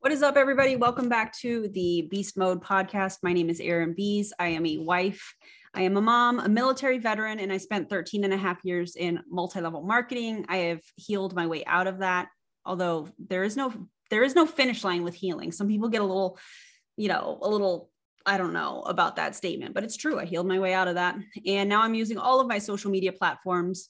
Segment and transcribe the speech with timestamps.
[0.00, 0.76] What is up, everybody?
[0.76, 3.18] Welcome back to the Beast Mode podcast.
[3.22, 4.32] My name is Erin Biest.
[4.38, 5.34] I am a wife.
[5.74, 8.96] I am a mom, a military veteran, and I spent 13 and a half years
[8.96, 10.46] in multi level marketing.
[10.48, 12.28] I have healed my way out of that,
[12.64, 13.74] although there is no
[14.08, 15.52] there is no finish line with healing.
[15.52, 16.38] Some people get a little,
[16.96, 17.90] you know, a little
[18.24, 20.18] I don't know about that statement, but it's true.
[20.18, 21.18] I healed my way out of that.
[21.44, 23.88] And now I'm using all of my social media platforms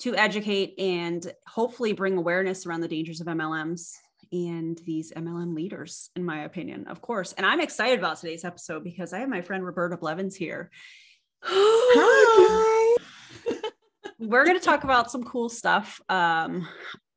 [0.00, 3.92] to educate and hopefully bring awareness around the dangers of MLMs
[4.32, 7.34] and these MLM leaders, in my opinion, of course.
[7.34, 10.70] And I'm excited about today's episode because I have my friend Roberta Blevins here.
[11.44, 12.96] Hi.
[14.18, 16.00] We're going to talk about some cool stuff.
[16.08, 16.66] Um,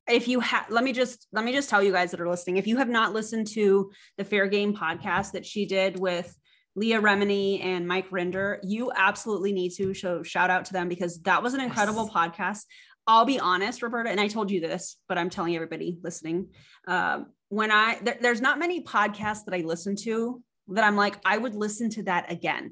[0.07, 2.57] if you have let me just let me just tell you guys that are listening
[2.57, 6.37] if you have not listened to the fair game podcast that she did with
[6.75, 11.21] leah remini and mike rinder you absolutely need to show shout out to them because
[11.23, 12.13] that was an incredible yes.
[12.13, 12.65] podcast
[13.07, 16.49] I'll be honest, Roberta, and I told you this, but I'm telling everybody listening.
[16.87, 21.17] Um, when I there, there's not many podcasts that I listen to that I'm like,
[21.23, 22.71] I would listen to that again.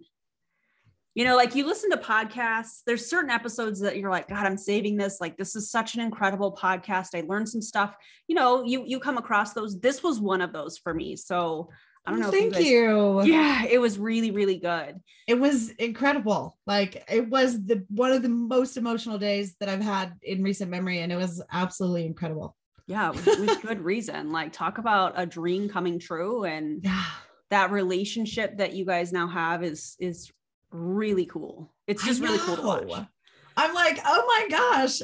[1.13, 4.57] You know, like you listen to podcasts, there's certain episodes that you're like, God, I'm
[4.57, 5.21] saving this.
[5.21, 7.09] Like, this is such an incredible podcast.
[7.13, 7.95] I learned some stuff.
[8.27, 9.79] You know, you you come across those.
[9.79, 11.15] This was one of those for me.
[11.15, 11.69] So
[12.05, 12.31] I don't know.
[12.31, 13.23] Thank you, you.
[13.23, 14.99] Yeah, it was really, really good.
[15.25, 16.57] It was incredible.
[16.67, 20.69] Like it was the one of the most emotional days that I've had in recent
[20.69, 22.57] memory, and it was absolutely incredible.
[22.87, 24.33] Yeah, with, with good reason.
[24.33, 27.05] Like talk about a dream coming true, and yeah.
[27.51, 30.29] that relationship that you guys now have is is
[30.71, 31.73] really cool.
[31.87, 33.07] It's just really cool to watch.
[33.55, 35.01] I'm like, oh my gosh,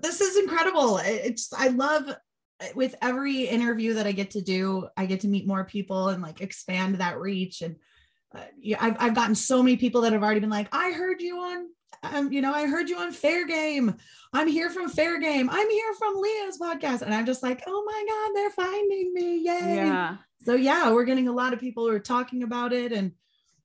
[0.00, 0.98] this is incredible.
[1.04, 2.12] It's I love
[2.74, 6.22] with every interview that I get to do, I get to meet more people and
[6.22, 7.62] like expand that reach.
[7.62, 7.76] And
[8.34, 11.20] uh, yeah, I've, I've gotten so many people that have already been like, I heard
[11.20, 11.66] you on,
[12.02, 13.94] um, you know, I heard you on Fair Game.
[14.32, 15.48] I'm here from Fair Game.
[15.50, 17.02] I'm here from Leah's podcast.
[17.02, 19.36] And I'm just like, oh my God, they're finding me.
[19.38, 19.76] Yay.
[19.76, 20.16] Yeah.
[20.42, 23.12] So yeah, we're getting a lot of people who are talking about it and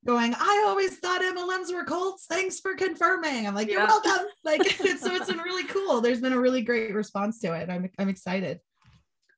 [0.06, 2.26] going, I always thought MLMs were cults.
[2.28, 3.48] Thanks for confirming.
[3.48, 4.28] I'm like, you're welcome.
[4.44, 6.02] Like, so it's been really cool.
[6.02, 7.70] There's been a really great response to it.
[7.70, 8.60] I'm, I'm excited.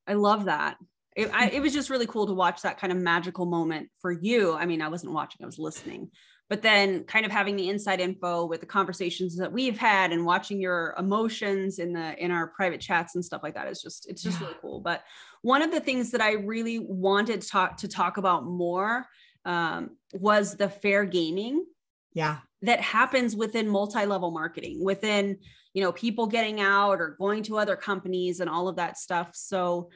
[0.07, 0.77] I love that.
[1.15, 4.11] It, I, it was just really cool to watch that kind of magical moment for
[4.11, 4.53] you.
[4.53, 6.11] I mean, I wasn't watching, I was listening,
[6.47, 10.25] but then kind of having the inside info with the conversations that we've had and
[10.25, 14.09] watching your emotions in the in our private chats and stuff like that is just
[14.09, 14.47] it's just yeah.
[14.47, 14.79] really cool.
[14.79, 15.03] But
[15.41, 19.05] one of the things that I really wanted to talk to talk about more
[19.43, 21.65] um, was the fair gaming.
[22.13, 22.37] Yeah.
[22.63, 25.37] That happens within multi-level marketing, within
[25.73, 29.31] you know people getting out or going to other companies and all of that stuff.
[29.33, 29.89] So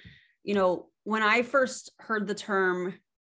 [0.43, 2.93] you know when i first heard the term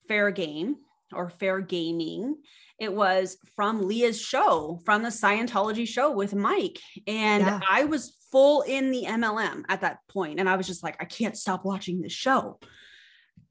[0.07, 0.75] fair game
[1.13, 2.35] or fair gaming
[2.79, 6.79] it was from leah's show from the scientology show with mike.
[7.07, 7.59] And yeah.
[7.69, 11.05] i was full in the mlm at that point and i was just like i
[11.05, 12.59] can't stop watching this show.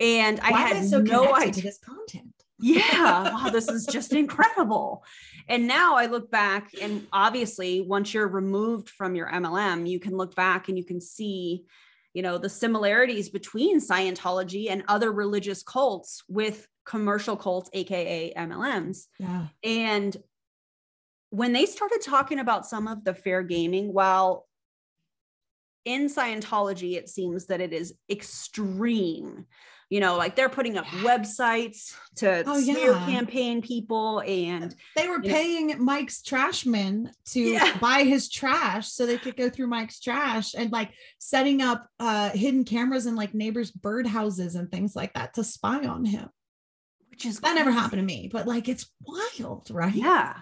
[0.01, 3.35] And Why i had so no idea to this content yeah.
[3.35, 5.05] Wow this is just incredible.
[5.49, 10.17] And now i look back and obviously once you're removed from your mlm you can
[10.17, 11.65] look back and you can see
[12.15, 19.07] you know the similarities between scientology and other religious cults with commercial cults aka mlms
[19.19, 19.47] yeah.
[19.65, 20.17] And
[21.31, 24.47] when they started talking about some of the fair gaming while
[25.87, 29.47] in Scientology, it seems that it is extreme
[29.93, 33.07] you know like they're putting up websites to oh, smear yeah.
[33.07, 35.77] campaign people and they were paying know.
[35.77, 37.77] mike's trashmen to yeah.
[37.81, 42.31] buy his trash so they could go through mike's trash and like setting up uh
[42.31, 46.27] hidden cameras in like neighbors birdhouses and things like that to spy on him
[47.11, 47.59] which is that crazy.
[47.59, 50.39] never happened to me but like it's wild right yeah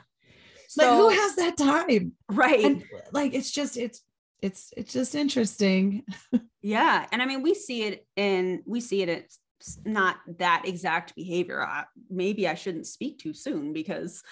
[0.76, 4.00] like so, who has that time right and like it's just it's
[4.40, 6.04] it's it's just interesting
[6.62, 9.40] yeah and i mean we see it in we see it it's
[9.84, 14.22] not that exact behavior uh, maybe i shouldn't speak too soon because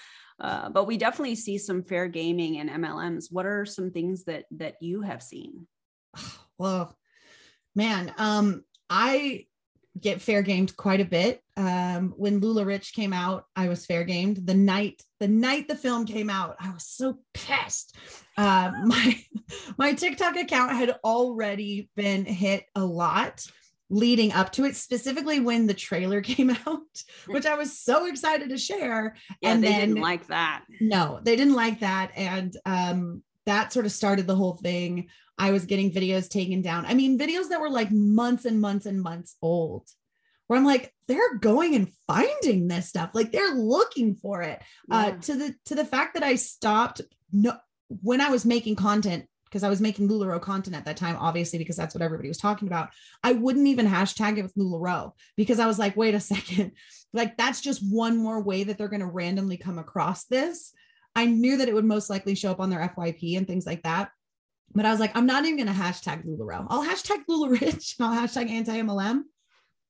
[0.40, 4.44] uh, but we definitely see some fair gaming and mlms what are some things that
[4.52, 5.66] that you have seen?
[6.58, 6.96] Well
[7.76, 9.46] man um i
[10.00, 11.42] get fair gamed quite a bit.
[11.56, 14.46] Um, when LuLaRich came out, I was fair gamed.
[14.46, 17.96] The night the night the film came out, I was so pissed.
[18.36, 19.20] Uh, my
[19.76, 23.44] my TikTok account had already been hit a lot
[23.90, 28.50] leading up to it, specifically when the trailer came out, which I was so excited
[28.50, 29.16] to share.
[29.40, 30.64] Yeah, and they then, didn't like that.
[30.80, 35.08] No, they didn't like that, and um, that sort of started the whole thing.
[35.38, 36.84] I was getting videos taken down.
[36.86, 39.88] I mean, videos that were like months and months and months old,
[40.46, 43.10] where I'm like, they're going and finding this stuff.
[43.14, 44.60] Like they're looking for it.
[44.90, 45.14] Uh, yeah.
[45.14, 47.00] Uh, to the to the fact that I stopped
[47.32, 47.56] no
[47.88, 51.58] when I was making content because I was making LuLaRoe content at that time, obviously,
[51.58, 52.90] because that's what everybody was talking about.
[53.22, 56.72] I wouldn't even hashtag it with LuLaRoe because I was like, wait a second,
[57.12, 60.72] like that's just one more way that they're going to randomly come across this.
[61.14, 63.82] I knew that it would most likely show up on their FYP and things like
[63.82, 64.10] that.
[64.74, 66.66] But I was like, I'm not even going to hashtag LuLaRoe.
[66.68, 69.22] I'll hashtag LulaRich and I'll hashtag anti MLM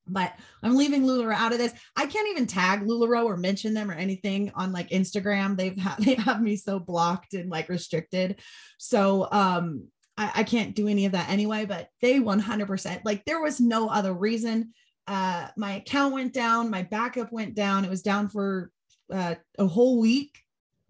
[0.09, 0.33] but
[0.63, 1.73] I'm leaving LuLaRoe out of this.
[1.95, 5.55] I can't even tag LuLaRoe or mention them or anything on like Instagram.
[5.55, 8.39] They've ha- they have me so blocked and like restricted.
[8.77, 9.87] So um
[10.17, 13.89] I, I can't do any of that anyway, but they 100% like there was no
[13.89, 14.73] other reason.
[15.07, 17.85] Uh my account went down, my backup went down.
[17.85, 18.71] It was down for
[19.11, 20.37] uh, a whole week,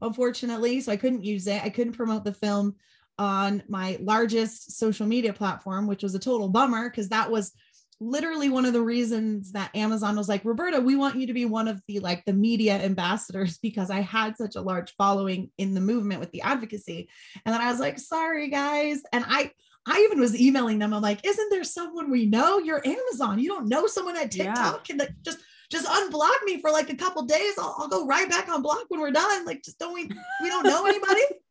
[0.01, 0.81] unfortunately.
[0.81, 1.63] So I couldn't use it.
[1.63, 2.75] I couldn't promote the film
[3.19, 7.51] on my largest social media platform, which was a total bummer because that was
[7.99, 11.43] literally one of the reasons that Amazon was like, Roberta, we want you to be
[11.43, 15.73] one of the like the media ambassadors because I had such a large following in
[15.73, 17.09] the movement with the advocacy.
[17.45, 19.01] And then I was like, sorry guys.
[19.11, 19.51] And I
[19.85, 20.93] I even was emailing them.
[20.93, 22.59] I'm like, isn't there someone we know?
[22.59, 23.39] You're Amazon.
[23.39, 24.95] You don't know someone at TikTok yeah.
[24.99, 25.39] and just
[25.69, 27.53] just unblock me for like a couple days.
[27.59, 29.45] I'll, I'll go right back on block when we're done.
[29.45, 30.05] Like, just don't we
[30.41, 31.21] we don't know anybody.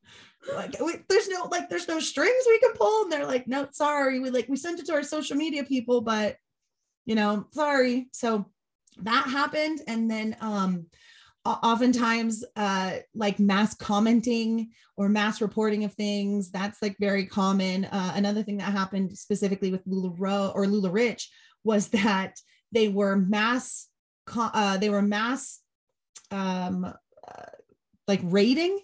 [0.55, 3.03] like we, there's no like there's no strings we can pull.
[3.03, 4.19] And they're like no sorry.
[4.21, 6.37] We like we sent it to our social media people but
[7.07, 8.09] you know sorry.
[8.13, 8.47] So
[9.03, 9.81] that happened.
[9.87, 10.87] And then um
[11.45, 17.85] oftentimes uh like mass commenting or mass reporting of things that's like very common.
[17.87, 21.31] Uh, another thing that happened specifically with LuLaRoe or lula rich
[21.65, 22.35] was that
[22.73, 23.87] they were mass
[24.37, 25.61] uh, they were mass
[26.31, 27.43] um uh,
[28.07, 28.79] like rating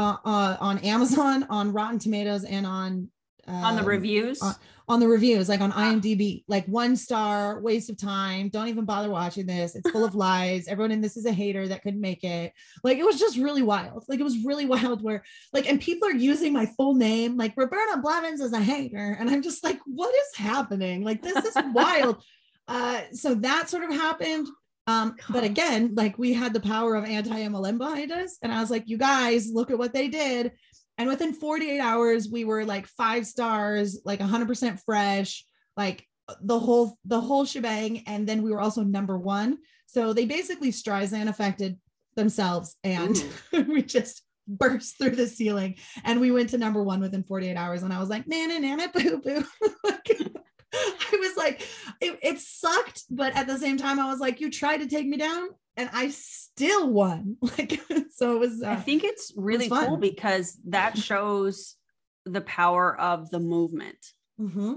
[0.00, 3.08] uh, uh, on Amazon, on Rotten Tomatoes, and on
[3.46, 4.40] um, on the reviews.
[4.40, 4.54] On,
[4.88, 8.48] on, the reviews, like on IMDb, like one star, waste of time.
[8.48, 9.74] Don't even bother watching this.
[9.74, 10.68] It's full of lies.
[10.68, 12.52] Everyone in this is a hater that couldn't make it.
[12.82, 14.04] Like it was just really wild.
[14.08, 15.02] Like it was really wild.
[15.02, 19.16] Where like, and people are using my full name, like Roberta Blevins is a hater,
[19.18, 21.04] and I'm just like, what is happening?
[21.04, 22.22] Like this is wild.
[22.68, 24.46] Uh, so that sort of happened.
[24.90, 28.38] Um, but again, like we had the power of anti MLM behind us.
[28.42, 30.52] And I was like, you guys, look at what they did.
[30.98, 35.44] And within 48 hours, we were like five stars, like 100% fresh,
[35.76, 36.06] like
[36.42, 38.02] the whole the whole shebang.
[38.06, 39.58] And then we were also number one.
[39.86, 41.78] So they basically Streisand affected
[42.16, 43.16] themselves, and
[43.52, 45.76] we just burst through the ceiling.
[46.04, 47.82] And we went to number one within 48 hours.
[47.82, 49.44] And I was like, nana nana boo boo.
[50.74, 51.66] I was like,
[52.00, 55.06] it, it sucked, but at the same time, I was like, you tried to take
[55.06, 57.36] me down, and I still won.
[57.58, 57.80] Like,
[58.10, 58.62] so it was.
[58.62, 61.76] Uh, I think it's really it cool because that shows
[62.24, 63.98] the power of the movement.
[64.40, 64.74] Mm-hmm.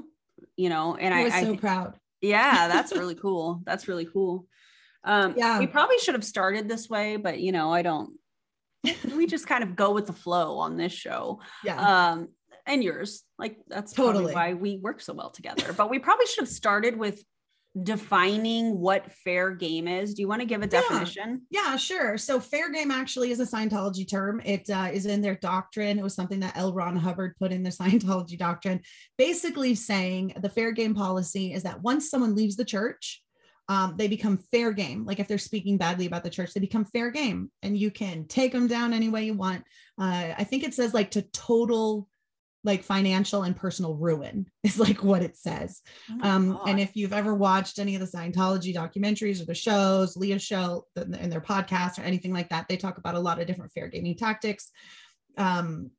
[0.58, 1.96] You know, and I was I, so I, proud.
[2.22, 3.62] Yeah, that's really cool.
[3.66, 4.48] That's really cool.
[5.04, 8.14] Um, yeah, we probably should have started this way, but you know, I don't.
[9.16, 11.40] we just kind of go with the flow on this show.
[11.64, 12.12] Yeah.
[12.12, 12.30] Um,
[12.66, 13.24] and yours.
[13.38, 15.74] Like that's totally why we work so well together.
[15.74, 17.24] But we probably should have started with
[17.82, 20.14] defining what fair game is.
[20.14, 21.42] Do you want to give a definition?
[21.50, 22.18] Yeah, yeah sure.
[22.18, 24.42] So fair game actually is a Scientology term.
[24.46, 25.98] It uh, is in their doctrine.
[25.98, 26.74] It was something that L.
[26.74, 28.82] Ron Hubbard put in the Scientology doctrine,
[29.18, 33.24] basically saying the fair game policy is that once someone leaves the church,
[33.70, 35.06] um, they become fair game.
[35.06, 38.28] Like if they're speaking badly about the church, they become fair game, and you can
[38.28, 39.64] take them down any way you want.
[39.98, 42.08] Uh, I think it says like to total
[42.64, 45.82] like financial and personal ruin is like what it says.
[46.10, 50.16] Oh um, and if you've ever watched any of the Scientology documentaries or the shows,
[50.16, 53.48] Leah show in their podcast or anything like that, they talk about a lot of
[53.48, 54.72] different fair gaming tactics.
[55.38, 55.92] Um,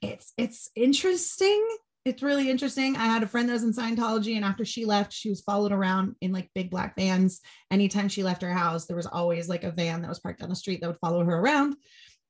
[0.00, 1.66] it's it's interesting.
[2.04, 2.96] It's really interesting.
[2.96, 5.72] I had a friend that was in Scientology, and after she left, she was followed
[5.72, 7.40] around in like big black vans.
[7.70, 10.48] Anytime she left her house, there was always like a van that was parked down
[10.48, 11.76] the street that would follow her around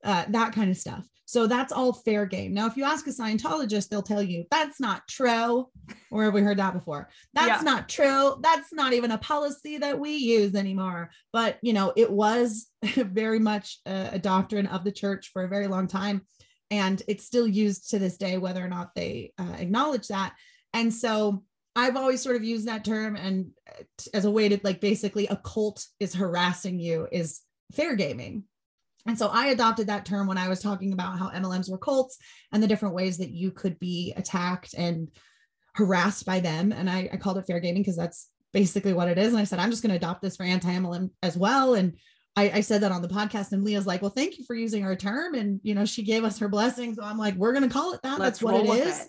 [0.04, 1.06] uh, that kind of stuff.
[1.28, 2.54] So that's all fair game.
[2.54, 5.68] Now, if you ask a Scientologist, they'll tell you that's not true.
[6.10, 7.10] Or have we heard that before?
[7.34, 7.70] That's yeah.
[7.70, 8.36] not true.
[8.40, 11.10] That's not even a policy that we use anymore.
[11.32, 15.48] But, you know, it was very much a, a doctrine of the church for a
[15.48, 16.22] very long time.
[16.70, 20.34] And it's still used to this day, whether or not they uh, acknowledge that.
[20.72, 21.44] And so
[21.76, 23.82] I've always sort of used that term and uh,
[24.14, 28.44] as a way to like basically a cult is harassing you is fair gaming
[29.08, 32.18] and so I adopted that term when I was talking about how MLMs were cults
[32.52, 35.08] and the different ways that you could be attacked and
[35.74, 36.72] harassed by them.
[36.72, 39.28] And I, I called it fair gaming because that's basically what it is.
[39.28, 41.72] And I said, I'm just going to adopt this for anti MLM as well.
[41.72, 41.96] And
[42.36, 44.84] I, I, said that on the podcast, and Leah's like, Well, thank you for using
[44.84, 45.34] our term.
[45.34, 46.94] And, you know, she gave us her blessing.
[46.94, 48.18] So I'm like, We're going to call it that.
[48.18, 49.00] Let's that's what it is.
[49.00, 49.08] It.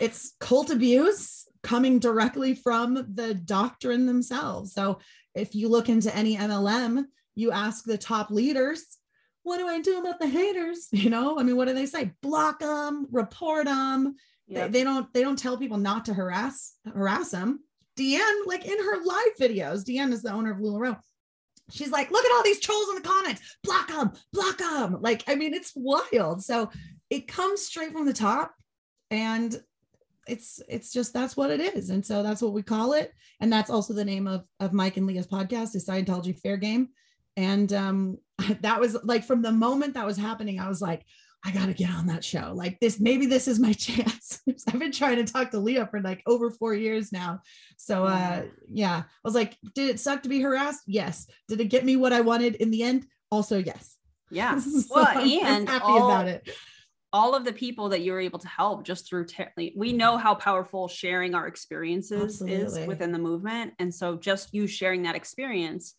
[0.00, 4.74] It's cult abuse coming directly from the doctrine themselves.
[4.74, 5.00] So
[5.34, 8.98] if you look into any MLM, you ask the top leaders
[9.44, 10.88] what do I do about the haters?
[10.92, 12.12] You know, I mean, what do they say?
[12.22, 14.16] Block them, report them.
[14.48, 14.72] Yep.
[14.72, 17.60] They, they don't they don't tell people not to harass harass them.
[17.96, 20.98] Deanne, like in her live videos, Deanne is the owner of LuLaRoe.
[21.70, 23.56] She's like, look at all these trolls in the comments.
[23.62, 24.98] Block them, block them.
[25.00, 26.42] Like, I mean, it's wild.
[26.42, 26.70] So
[27.08, 28.54] it comes straight from the top,
[29.10, 29.56] and
[30.26, 31.90] it's it's just that's what it is.
[31.90, 33.12] And so that's what we call it.
[33.40, 36.88] And that's also the name of of Mike and Leah's podcast is Scientology Fair Game.
[37.36, 38.18] And um,
[38.60, 41.04] that was like from the moment that was happening, I was like,
[41.46, 42.52] I got to get on that show.
[42.54, 44.40] Like this, maybe this is my chance.
[44.68, 47.40] I've been trying to talk to Leah for like over four years now.
[47.76, 50.82] So uh yeah, I was like, did it suck to be harassed?
[50.86, 51.26] Yes.
[51.48, 53.06] Did it get me what I wanted in the end?
[53.30, 53.96] Also, yes.
[54.30, 54.58] Yeah.
[54.58, 56.48] So Well, I'm- I'm and happy all- about it.
[57.12, 60.16] all of the people that you were able to help just through te- we know
[60.16, 62.82] how powerful sharing our experiences Absolutely.
[62.82, 65.94] is within the movement and so just you sharing that experience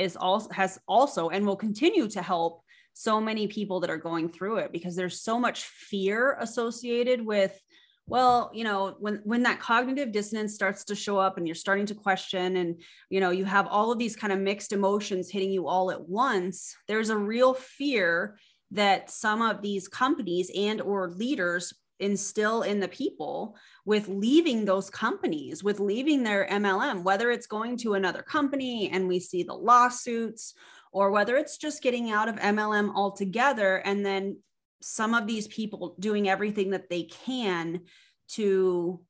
[0.00, 4.28] is also has also and will continue to help so many people that are going
[4.28, 7.58] through it because there's so much fear associated with
[8.06, 11.86] well you know when when that cognitive dissonance starts to show up and you're starting
[11.86, 15.52] to question and you know you have all of these kind of mixed emotions hitting
[15.52, 18.36] you all at once there's a real fear
[18.72, 24.90] that some of these companies and or leaders instill in the people with leaving those
[24.90, 29.54] companies with leaving their mlm whether it's going to another company and we see the
[29.54, 30.54] lawsuits
[30.92, 34.36] or whether it's just getting out of mlm altogether and then
[34.82, 37.80] some of these people doing everything that they can
[38.28, 39.00] to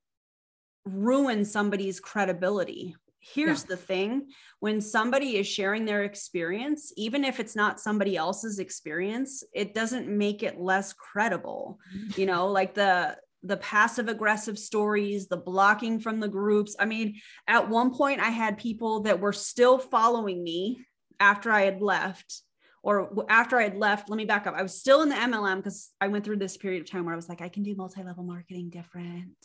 [0.84, 4.28] ruin somebody's credibility here's the thing.
[4.60, 10.08] When somebody is sharing their experience even if it's not somebody else's experience it doesn't
[10.08, 11.78] make it less credible.
[11.94, 12.20] Mm-hmm.
[12.20, 16.76] You know like the the passive aggressive stories the blocking from the groups.
[16.78, 20.84] I mean at one point i had people that were still following me
[21.18, 22.42] after i had left
[22.82, 24.54] or after i had left let me back up.
[24.54, 27.14] I was still in the mlm because i went through this period of time where
[27.14, 29.36] i was like i can do multi-level marketing different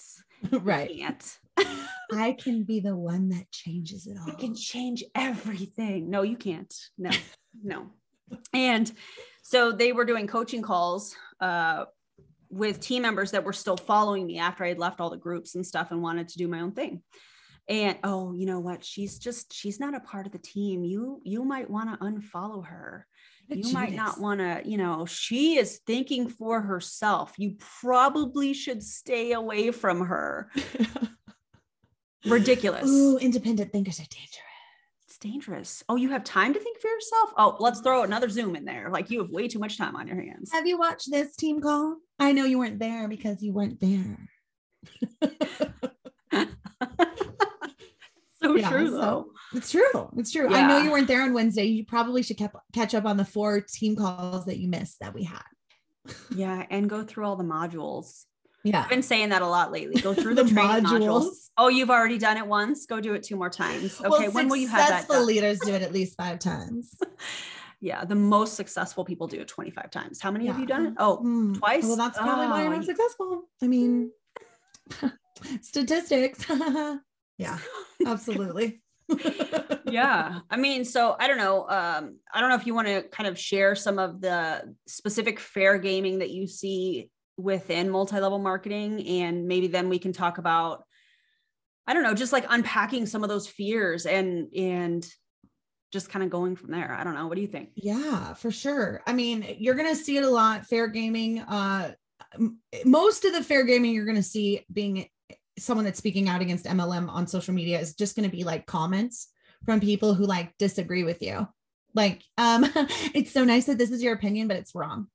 [0.52, 0.90] right.
[0.90, 1.40] can't
[2.14, 4.30] I can be the one that changes it all.
[4.30, 6.10] I can change everything.
[6.10, 6.74] No, you can't.
[6.98, 7.12] No,
[7.64, 7.88] no.
[8.54, 8.92] And
[9.44, 11.86] so they were doing coaching calls uh,
[12.50, 15.56] with team members that were still following me after I had left all the groups
[15.56, 17.02] and stuff and wanted to do my own thing.
[17.68, 18.84] And oh, you know what?
[18.84, 20.84] She's just she's not a part of the team.
[20.84, 23.08] You you might want to unfollow her.
[23.48, 27.34] You might not want to, you know, she is thinking for herself.
[27.38, 30.50] You probably should stay away from her.
[32.26, 32.90] Ridiculous.
[32.90, 34.32] Ooh, independent thinkers are dangerous.
[35.08, 35.84] It's dangerous.
[35.88, 37.34] Oh, you have time to think for yourself?
[37.38, 38.90] Oh, let's throw another Zoom in there.
[38.92, 40.52] Like you have way too much time on your hands.
[40.52, 41.98] Have you watched this team call?
[42.20, 44.18] I know you weren't there because you weren't there.
[48.44, 49.32] So Yeah, true so- though.
[49.56, 50.10] It's true.
[50.18, 50.54] It's true.
[50.54, 51.64] I know you weren't there on Wednesday.
[51.66, 55.14] You probably should kept, catch up on the four team calls that you missed that
[55.16, 55.42] we had.
[56.36, 58.26] Yeah, and go through all the modules.
[58.66, 58.82] Yeah.
[58.84, 60.02] I've been saying that a lot lately.
[60.02, 61.50] Go through the, training modules.
[61.56, 62.86] Oh, you've already done it once.
[62.88, 64.02] Go do it two more times.
[64.02, 65.02] Okay, Well, when will you have that?
[65.02, 66.92] successful leaders do it at least five times.
[67.82, 70.20] Yeah, the most successful people do it 25 times.
[70.20, 70.94] How many have you done it?
[70.98, 71.54] Oh, Hmm.
[71.54, 71.84] twice?
[71.84, 73.44] Well, that's probably why you're Oh, not successful.
[73.62, 74.10] I mean,
[75.62, 76.46] statistics.
[77.38, 77.58] yeah,
[78.06, 78.82] absolutely.
[79.86, 83.04] yeah i mean so i don't know um i don't know if you want to
[83.10, 87.08] kind of share some of the specific fair gaming that you see
[87.38, 90.84] within multi-level marketing and maybe then we can talk about
[91.88, 95.08] i don't know just like unpacking some of those fears and and
[95.92, 98.52] just kind of going from there i don't know what do you think Yeah, for
[98.52, 99.02] sure.
[99.06, 100.66] I mean, you're going to see it a lot.
[100.66, 101.40] Fair gaming.
[101.40, 101.94] Uh,
[102.84, 105.08] most of the fair gaming you're going to see being
[105.58, 108.66] someone that's speaking out against MLM on social media is just going to be like
[108.66, 109.30] comments
[109.64, 111.48] from people who like disagree with you.
[111.94, 112.66] Like, um,
[113.14, 115.08] it's so nice that this is your opinion, but it's wrong.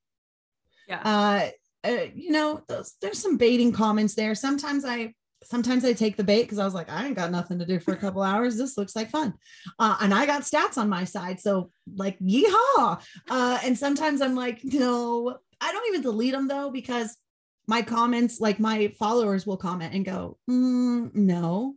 [0.87, 1.49] yeah Uh,
[1.83, 4.35] uh you know, those, there's some baiting comments there.
[4.35, 7.59] Sometimes I sometimes I take the bait because I was like, I ain't got nothing
[7.59, 8.57] to do for a couple hours.
[8.57, 9.33] This looks like fun.
[9.79, 11.39] Uh, and I got stats on my side.
[11.39, 13.01] So like yeehaw.
[13.29, 17.15] Uh, and sometimes I'm like, no, I don't even delete them though, because
[17.67, 21.75] my comments, like my followers will comment and go, "Mm, no,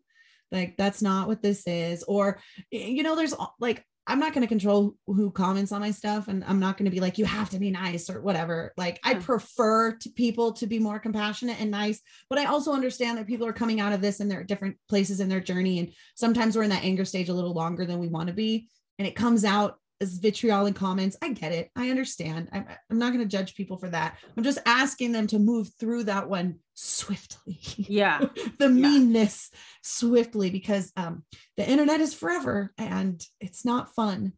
[0.50, 2.02] like that's not what this is.
[2.04, 6.28] Or, you know, there's like, I'm not going to control who comments on my stuff
[6.28, 8.74] and I'm not going to be like, you have to be nice or whatever.
[8.76, 13.16] Like, I prefer to people to be more compassionate and nice, but I also understand
[13.16, 15.78] that people are coming out of this and they're at different places in their journey.
[15.78, 18.68] And sometimes we're in that anger stage a little longer than we want to be.
[18.98, 21.16] And it comes out as vitriol in comments.
[21.22, 21.70] I get it.
[21.74, 22.48] I understand.
[22.52, 24.18] I'm, I'm not going to judge people for that.
[24.36, 27.58] I'm just asking them to move through that one swiftly.
[27.76, 28.20] yeah
[28.58, 29.50] the meanness
[29.82, 31.24] swiftly because um,
[31.56, 34.32] the internet is forever and it's not fun.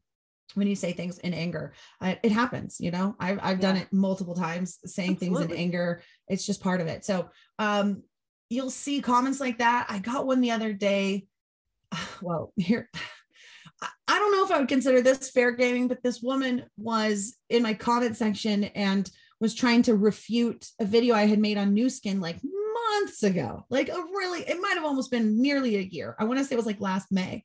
[0.55, 1.75] when you say things in anger.
[2.01, 3.17] It happens, you know.
[3.19, 6.03] I've I've done it multiple times, saying things in anger.
[6.29, 7.05] It's just part of it.
[7.05, 8.03] So um
[8.49, 9.87] you'll see comments like that.
[9.89, 11.27] I got one the other day.
[12.23, 12.89] Well, here
[14.09, 17.63] I- don't know if I would consider this fair gaming, but this woman was in
[17.63, 19.09] my comment section and
[19.41, 23.65] was trying to refute a video I had made on Nu Skin like months ago.
[23.71, 26.17] Like a really, it might have almost been nearly a year.
[26.19, 27.45] I want to say it was like last May.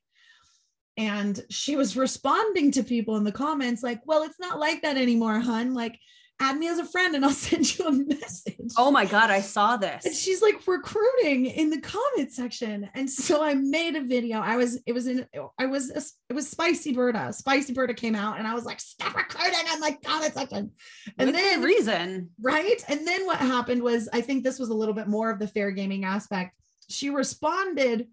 [0.96, 4.96] And she was responding to people in the comments like, well, it's not like that
[4.96, 5.72] anymore, hun.
[5.72, 5.98] Like,
[6.42, 8.72] add me as a friend and I'll send you a message.
[8.76, 10.20] Oh my God, I saw And this.
[10.20, 12.88] she's like recruiting in the comment section.
[12.94, 14.40] And so I made a video.
[14.40, 15.26] I was, it was in,
[15.58, 15.90] I was,
[16.28, 17.18] it was Spicy Berta.
[17.18, 20.70] Uh, Spicy Berta came out and I was like, stop recruiting in my comment section.
[21.18, 22.30] And With then, reason.
[22.40, 22.82] right.
[22.88, 25.46] And then what happened was, I think this was a little bit more of the
[25.48, 26.56] fair gaming aspect.
[26.88, 28.08] She responded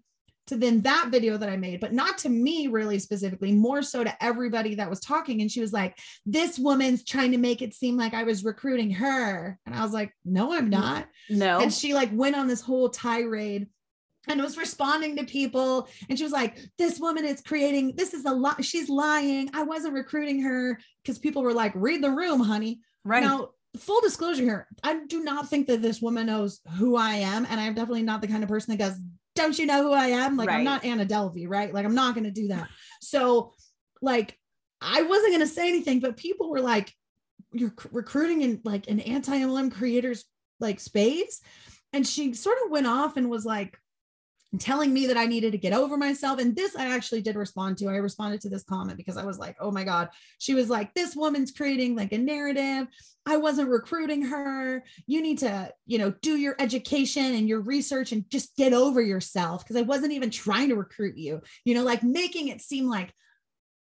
[0.50, 4.04] to then that video that I made, but not to me really specifically, more so
[4.04, 5.40] to everybody that was talking.
[5.40, 8.90] And she was like, this woman's trying to make it seem like I was recruiting
[8.90, 9.58] her.
[9.66, 11.60] And I was like, no, I'm not No.
[11.60, 13.66] and she like went on this whole tirade
[14.28, 18.26] and was responding to people and she was like this woman is creating this is
[18.26, 22.38] a lot she's lying i wasn't recruiting her because people were like read the room
[22.38, 23.22] honey right.
[23.22, 27.46] now full disclosure here i do not think that this woman knows who i am
[27.48, 28.98] and i'm definitely not the kind of person that goes
[29.42, 30.36] don't you know who i am?
[30.36, 31.72] Like i'm not anna delvey right?
[31.72, 32.68] Like i'm not going to do that.
[33.00, 33.52] So
[34.02, 34.36] like
[34.80, 36.92] i wasn't going to say anything but people were like
[37.52, 40.24] you're recruiting in like an anti-mlm creators
[40.60, 41.40] like space?
[41.92, 43.76] And she sort of went off and was like
[44.58, 46.40] telling me that I needed to get over myself.
[46.40, 47.86] And this I actually did respond to.
[47.88, 50.08] I responded to this comment because I was like, oh my God.
[50.38, 52.88] She was like, this woman's creating like a narrative.
[53.26, 54.82] I wasn't recruiting her.
[55.06, 59.00] You need to, you know, do your education and your research and just get over
[59.00, 59.64] yourself.
[59.66, 63.12] Cause I wasn't even trying to recruit you, you know, like making it seem like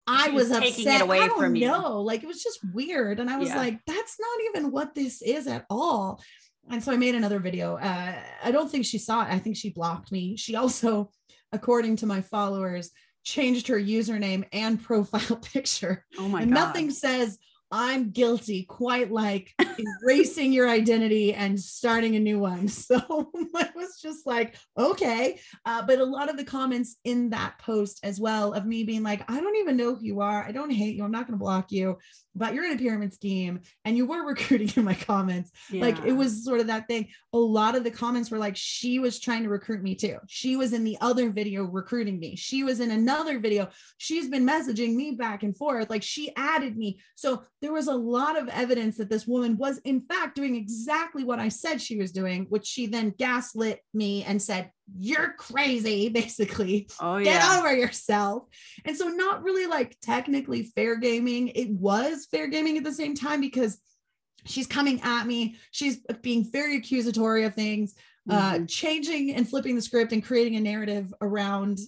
[0.06, 1.00] I was, upset.
[1.00, 1.66] it away I don't from you.
[1.66, 2.00] know.
[2.02, 3.20] Like it was just weird.
[3.20, 3.56] And I was Yeah.
[3.58, 6.22] like, that's not even what this is at all
[6.70, 7.76] and so I made another video.
[7.76, 9.32] Uh, I don't think she saw it.
[9.32, 10.36] I think she blocked me.
[10.36, 11.10] She also,
[11.52, 12.90] according to my followers,
[13.22, 16.04] changed her username and profile picture.
[16.18, 16.60] oh my and God.
[16.60, 17.38] nothing says
[17.70, 19.52] I'm guilty quite like
[20.02, 22.68] erasing your identity and starting a new one.
[22.84, 25.40] So I was just like, okay.
[25.64, 29.02] Uh, but a lot of the comments in that post as well of me being
[29.02, 30.44] like, I don't even know who you are.
[30.44, 31.04] I don't hate you.
[31.04, 31.98] I'm not going to block you,
[32.34, 35.50] but you're in a pyramid scheme and you were recruiting in my comments.
[35.72, 37.08] Like it was sort of that thing.
[37.32, 40.18] A lot of the comments were like she was trying to recruit me too.
[40.26, 42.36] She was in the other video recruiting me.
[42.36, 43.68] She was in another video.
[43.98, 45.90] She's been messaging me back and forth.
[45.90, 46.98] Like she added me.
[47.14, 51.24] So there was a lot of evidence that this woman was in fact doing exactly
[51.24, 56.08] what i said she was doing which she then gaslit me and said you're crazy
[56.20, 57.24] basically Oh yeah.
[57.24, 58.44] get over yourself.
[58.84, 61.48] And so, not really like technically fair gaming.
[61.48, 63.78] It was fair gaming at the same time because
[64.46, 65.56] she's coming at me.
[65.70, 67.94] She's being very accusatory of things,
[68.28, 68.68] uh, Mhm.
[68.68, 71.78] changing and flipping the script and creating a narrative around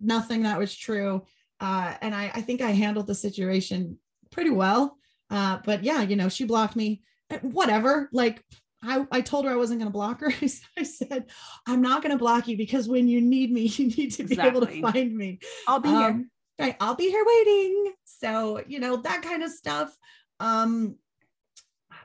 [0.00, 1.22] nothing that was true.
[1.60, 3.98] Uh, and I, I think I handled the situation
[4.30, 4.96] pretty well.
[5.30, 7.02] Uh, but yeah, you know, she blocked me.
[7.30, 8.08] Uh, Whatever.
[8.12, 8.44] Like
[8.82, 10.32] I, I told her I wasn't going to block her.
[10.78, 11.26] I said,
[11.66, 14.38] I'm not going to block you because when you need me, you need to be
[14.40, 15.38] able to find me.
[15.66, 16.08] I'll be here.
[16.08, 16.76] Um, Right.
[16.80, 17.94] I'll be here waiting.
[18.04, 19.96] So, you know, that kind of stuff.
[20.38, 20.96] Um,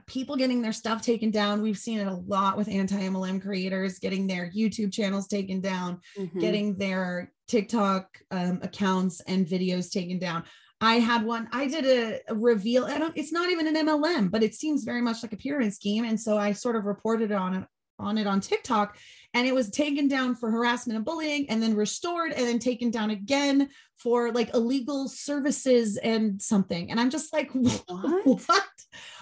[0.08, 1.62] people getting their stuff taken down.
[1.62, 6.40] We've seen it a lot with anti-MLM creators getting their YouTube channels taken down, Mhm.
[6.40, 10.46] getting their TikTok um, accounts and videos taken down.
[10.80, 12.86] I had one, I did a, a reveal.
[12.86, 15.74] I don't, it's not even an MLM, but it seems very much like a pyramid
[15.74, 16.06] scheme.
[16.06, 17.64] And so I sort of reported on it
[18.00, 18.98] on it on TikTok
[19.34, 22.92] and it was taken down for harassment and bullying and then restored and then taken
[22.92, 26.92] down again for like illegal services and something.
[26.92, 28.26] And I'm just like, what?
[28.26, 28.68] What?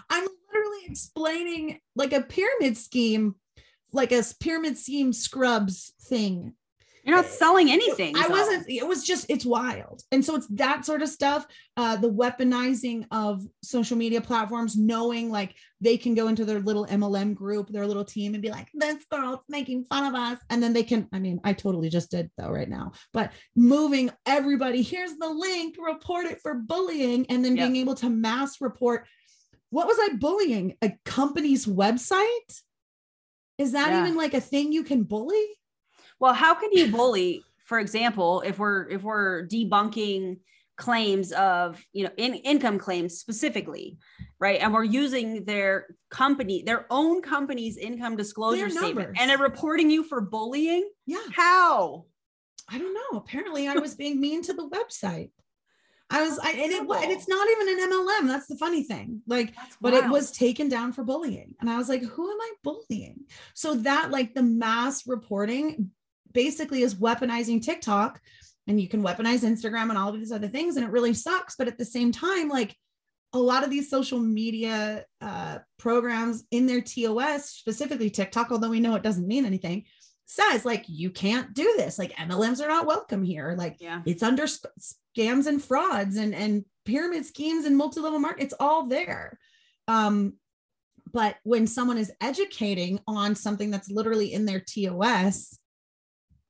[0.09, 3.35] I'm literally explaining like a pyramid scheme,
[3.91, 6.53] like a pyramid scheme scrubs thing.
[7.05, 8.15] You're not selling anything.
[8.17, 8.33] I though.
[8.33, 10.01] wasn't, it was just, it's wild.
[10.11, 11.45] And so it's that sort of stuff.
[11.77, 16.87] Uh, the weaponizing of social media platforms, knowing like they can go into their little
[16.87, 20.39] MLM group, their little team and be like, this girl's making fun of us.
[20.49, 24.09] And then they can, I mean, I totally just did though right now, but moving
[24.25, 27.65] everybody, here's the link, report it for bullying, and then Yep.
[27.71, 29.05] being able to mass report.
[29.69, 30.75] What was I bullying?
[30.81, 32.61] A company's website?
[33.57, 34.01] Is that Yeah.
[34.01, 35.45] even like a thing you can bully?
[36.19, 40.39] Well, how can you bully, for example, if we're if we're debunking
[40.77, 43.97] claims of you know in, income claims specifically,
[44.39, 44.59] right?
[44.61, 50.03] And we're using their company, their own company's income disclosure statement, and they're reporting you
[50.03, 50.89] for bullying.
[51.05, 51.23] Yeah.
[51.33, 52.05] How?
[52.69, 53.19] I don't know.
[53.19, 55.29] Apparently, I was being mean to the website.
[56.09, 58.27] I was, I, and, it, and it's not even an MLM.
[58.27, 59.21] That's the funny thing.
[59.27, 61.55] Like, That's but it was taken down for bullying.
[61.59, 63.21] And I was like, who am I bullying?
[63.55, 65.91] So that, like, the mass reporting
[66.35, 68.21] basically is weaponizing TikTok
[68.67, 70.75] and you can weaponize Instagram and all of these other things.
[70.75, 71.55] And it really sucks.
[71.55, 72.75] But at the same time, like,
[73.33, 78.79] a lot of these social media uh, programs in their TOS, specifically TikTok, although we
[78.79, 79.85] know it doesn't mean anything,
[80.25, 81.99] says like you can't do this.
[81.99, 83.55] Like MLMs are not welcome here.
[83.57, 84.01] Like yeah.
[84.05, 84.67] it's under sc-
[85.17, 89.37] scams and frauds and and pyramid schemes and multi-level market it's all there
[89.87, 90.33] um
[91.11, 95.57] but when someone is educating on something that's literally in their tos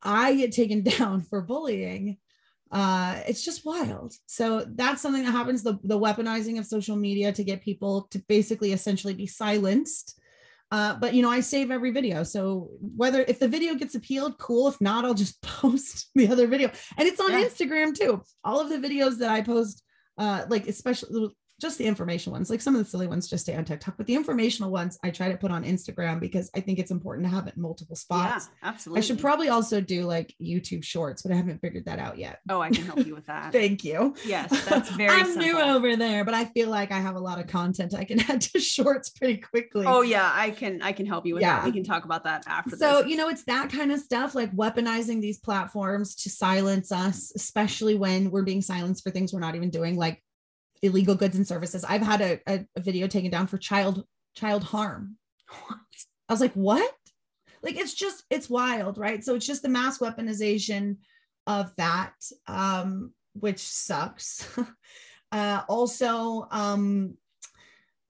[0.05, 2.17] i get taken down for bullying
[2.71, 7.31] uh it's just wild so that's something that happens the the weaponizing of social media
[7.31, 10.19] to get people to basically essentially be silenced
[10.71, 12.23] uh, but you know, I save every video.
[12.23, 14.67] So whether if the video gets appealed, cool.
[14.67, 16.71] If not, I'll just post the other video.
[16.97, 17.43] And it's on Yeah.
[17.45, 18.21] Instagram too.
[18.43, 19.83] All of the videos that I post,
[20.17, 21.29] uh, like especially
[21.61, 24.05] just the information ones, like some of the silly ones just stay on TikTok, but
[24.07, 27.33] the informational ones I try to put on Instagram because I think it's important to
[27.33, 28.49] have it in multiple Yeah, spots.
[28.63, 28.99] absolutely.
[28.99, 32.39] I should probably also do like YouTube shorts, but I haven't figured that out yet.
[32.49, 33.51] Oh, I can help you with that.
[33.53, 34.15] Thank you.
[34.25, 35.43] yes, that's very I'm simple.
[35.43, 38.19] new over there, but I feel like I have a lot of content I can
[38.29, 39.85] add to shorts pretty quickly.
[39.87, 41.61] Oh yeah, I can I can help you with that.
[41.61, 41.65] Yeah.
[41.65, 43.09] We can talk about that after so this.
[43.11, 47.95] you know it's that kind of stuff like weaponizing these platforms to silence us especially
[47.95, 50.21] when we're being silenced for things we're not even doing like
[50.85, 51.83] illegal goods and services.
[51.83, 55.17] I've had a, a, a video taken down for child child harm.
[55.67, 55.79] What?
[56.27, 56.91] i was like what?
[57.61, 59.23] Like it's just it's wild right?
[59.23, 60.97] So it's just the mass weaponization
[61.47, 62.13] of that
[62.47, 64.47] um which sucks.
[65.31, 67.17] Uh also um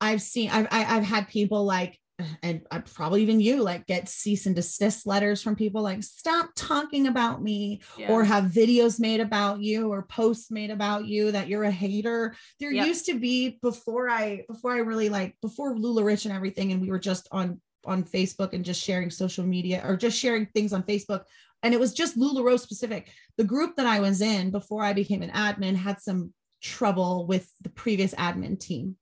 [0.02, 1.98] i've seen i've I- i've had people like
[2.46, 6.52] and I probably even you like get cease and desist letters from people like stop
[6.56, 8.12] talking about me Yeah.
[8.12, 12.36] or have videos made about you or posts made about you that you're a hater
[12.60, 12.88] there Yep.
[12.88, 16.82] used to be before i before i really like before lula rich and everything and
[16.82, 20.72] we were just on on facebook and just sharing social media or just sharing things
[20.72, 21.24] on facebook
[21.64, 25.24] and it was just lularoe specific the group that i was in before i became
[25.24, 26.32] an admin had some
[26.62, 28.96] trouble with the previous admin team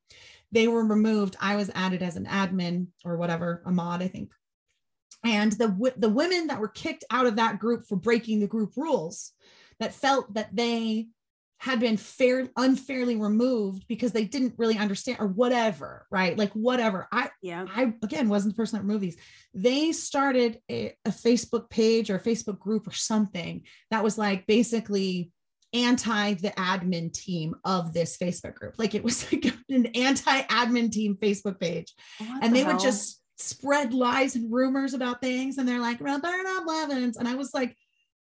[0.53, 4.31] they were removed i was added as an admin or whatever a mod i think
[5.25, 8.71] and the the women that were kicked out of that group for breaking the group
[8.77, 9.31] rules
[9.79, 11.07] that felt that they
[11.57, 17.07] had been fair unfairly removed because they didn't really understand or whatever right like whatever
[17.11, 17.65] i yeah.
[17.73, 19.17] I again wasn't the person that removed these.
[19.53, 24.47] They started a, a Facebook page or a Facebook group or something that was like
[24.47, 25.31] basically
[25.73, 28.75] anti the admin team of this Facebook group.
[28.77, 31.93] Like it was like an anti-admin team Facebook page.
[32.19, 35.57] What and the they would just spread lies and rumors about things.
[35.57, 37.17] And they're like, Roberta Blevins.
[37.17, 37.75] And I was like,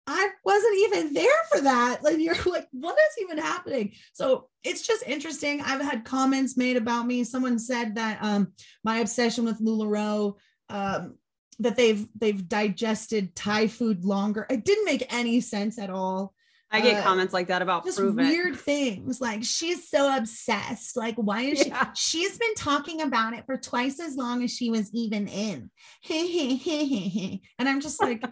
[0.08, 2.00] I wasn't even there for that.
[2.04, 3.94] Like you're like, what is even happening?
[4.14, 5.62] So it's just interesting.
[5.62, 7.24] I've had comments made about me.
[7.24, 10.36] Someone said that um my obsession with LuLaRoe,
[10.70, 11.16] um,
[11.60, 14.48] that they've they've digested Thai food longer.
[14.50, 16.34] It didn't make any sense at all.
[16.72, 18.24] I get uh, comments like that about Just prove it.
[18.24, 20.96] weird things like she's so obsessed.
[20.96, 21.92] Like, why is Yeah.
[21.94, 22.20] she?
[22.20, 25.72] She's been talking about it for twice as long as she was even in.
[27.60, 28.24] and I'm just like,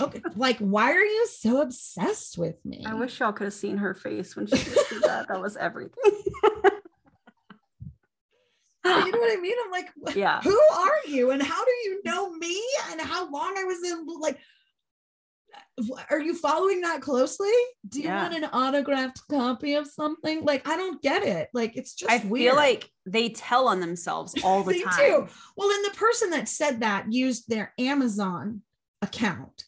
[0.00, 2.84] okay, like, why are you so obsessed with me?
[2.86, 5.28] I wish y'all could have seen her face when she did that.
[5.28, 5.92] That was everything.
[8.84, 9.56] you know what I mean?
[9.64, 10.40] I'm like, yeah.
[10.42, 14.06] who are you and how do you know me and how long I was in
[14.20, 14.38] like
[16.10, 17.50] are you following that closely?
[17.88, 18.22] Do you Yeah.
[18.22, 20.44] want an autographed copy of something?
[20.44, 21.48] Like I don't get it.
[21.52, 22.50] Like it's just I weird.
[22.50, 24.94] feel like they tell on themselves all the They time.
[24.98, 25.26] do.
[25.56, 28.62] Well, and the person that said that used their Amazon
[29.00, 29.64] account,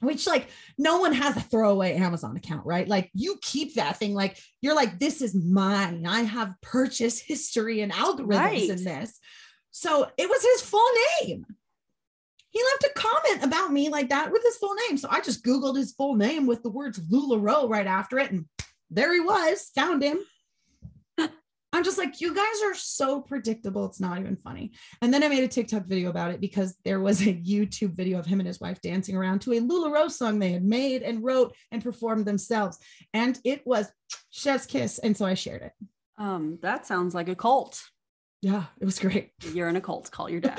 [0.00, 2.88] which like no one has a throwaway Amazon account, right?
[2.88, 6.06] Like you keep that thing, like you're like, this is mine.
[6.06, 8.68] I have purchase history and algorithms Right.
[8.70, 9.18] in this.
[9.70, 10.88] So it was his full
[11.22, 11.44] name.
[12.50, 14.96] He left a comment about me like that with his full name.
[14.96, 18.30] So I just Googled his full name with the words LuLaRoe right after it.
[18.30, 18.46] And
[18.90, 20.18] there he was, found him.
[21.18, 23.84] I'm just like, you guys are so predictable.
[23.84, 24.72] It's not even funny.
[25.02, 28.18] And then I made a TikTok video about it because there was a YouTube video
[28.18, 31.22] of him and his wife dancing around to a LuLaRoe song they had made and
[31.22, 32.78] wrote and performed themselves.
[33.12, 33.92] And it was
[34.30, 34.98] chef's kiss.
[34.98, 35.72] And so I shared it.
[36.16, 37.80] Um, that sounds like a cult.
[38.40, 39.32] Yeah, it was great.
[39.52, 40.10] You're in a cult.
[40.10, 40.58] Call your dad.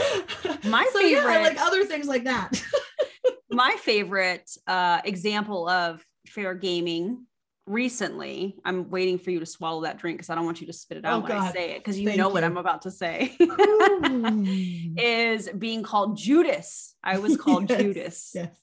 [0.65, 2.62] My so yeah, favorite- like other things like that.
[3.52, 7.26] My favorite uh, example of fair gaming
[7.65, 8.56] recently.
[8.65, 10.98] I'm waiting for you to swallow that drink because I don't want you to spit
[11.00, 12.44] it out Oh, when I say it because you Thank know what.
[12.44, 13.36] I'm about to say.
[14.98, 16.96] Is being called Judas.
[17.04, 18.32] I was called Yes, Judas.
[18.36, 18.56] Yes.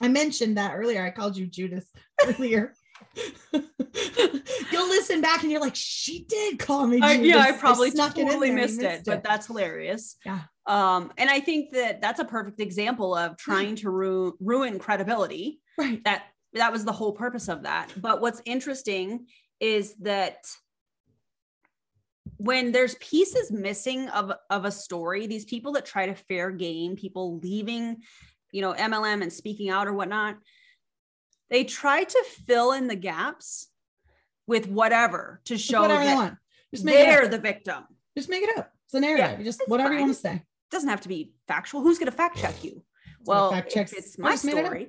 [0.00, 1.04] I mentioned that earlier.
[1.04, 1.86] I called you Judas
[2.26, 2.74] earlier.
[3.52, 7.00] You'll listen back and you're like, she did call me.
[7.00, 10.16] I, yeah, I probably it in totally and missed it, missed but that's hilarious.
[10.24, 10.40] Yeah.
[10.66, 15.60] Um, and I think that that's a perfect example of trying to ru- ruin credibility.
[15.78, 16.02] right.
[16.04, 17.92] That that was the whole purpose of that.
[17.96, 19.26] But what's interesting
[19.60, 20.44] is that
[22.36, 26.96] when there's pieces missing of of a story, these people that try to fair game,
[26.96, 28.02] people leaving,
[28.52, 30.36] you know, MLM and speaking out or whatnot,
[31.52, 33.68] they try to fill in the gaps
[34.48, 36.34] with whatever to show whatever they that want.
[36.74, 37.84] Just make they're the victim.
[38.16, 38.72] Just make it up.
[38.86, 39.38] It's a narrative.
[39.38, 40.34] Yeah, just whatever you want to say.
[40.36, 41.82] It doesn't have to be factual.
[41.82, 42.82] Who's going to fact check you?
[43.20, 44.88] It's Well, fact if check- it's my made it story,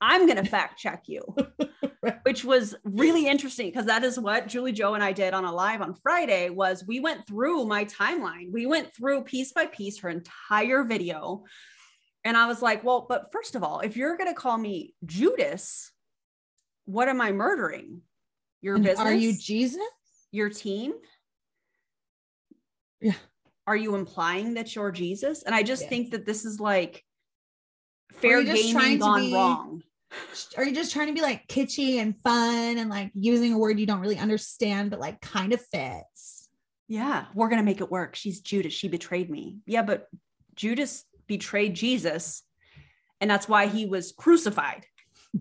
[0.00, 1.22] I'm going to fact check you,
[2.02, 2.18] Right.
[2.22, 5.52] which was really interesting because that is what Julie Joe and I did on a
[5.52, 8.52] live on Friday was we went through my timeline.
[8.52, 11.42] We went through piece by piece her entire video.
[12.24, 14.94] And I was like, well, but first of all, if you're going to call me
[15.04, 15.92] Judas,
[16.84, 18.02] what am I murdering?
[18.60, 19.06] Your And business?
[19.06, 19.80] Are you Jesus?
[20.32, 20.92] your team?
[23.00, 23.12] Yeah.
[23.66, 25.42] Are you implying that you're Jesus?
[25.42, 25.88] And I just Yes.
[25.88, 27.04] think that this is like
[28.14, 29.82] fair you just trying gaming to gone be- wrong.
[30.56, 33.78] Are you just trying to be like kitschy and fun and like using a word
[33.78, 36.48] you don't really understand, but like kind of fits?
[36.88, 38.16] Yeah, we're gonna make it work.
[38.16, 38.72] She's Judas.
[38.72, 39.58] She betrayed me.
[39.66, 40.08] Yeah, but
[40.54, 42.42] Judas betrayed Jesus,
[43.20, 44.84] and that's why he was crucified.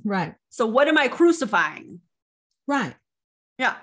[0.04, 0.36] Right.
[0.50, 2.02] So what am I crucifying?
[2.68, 2.94] Right.
[3.58, 3.76] Yeah.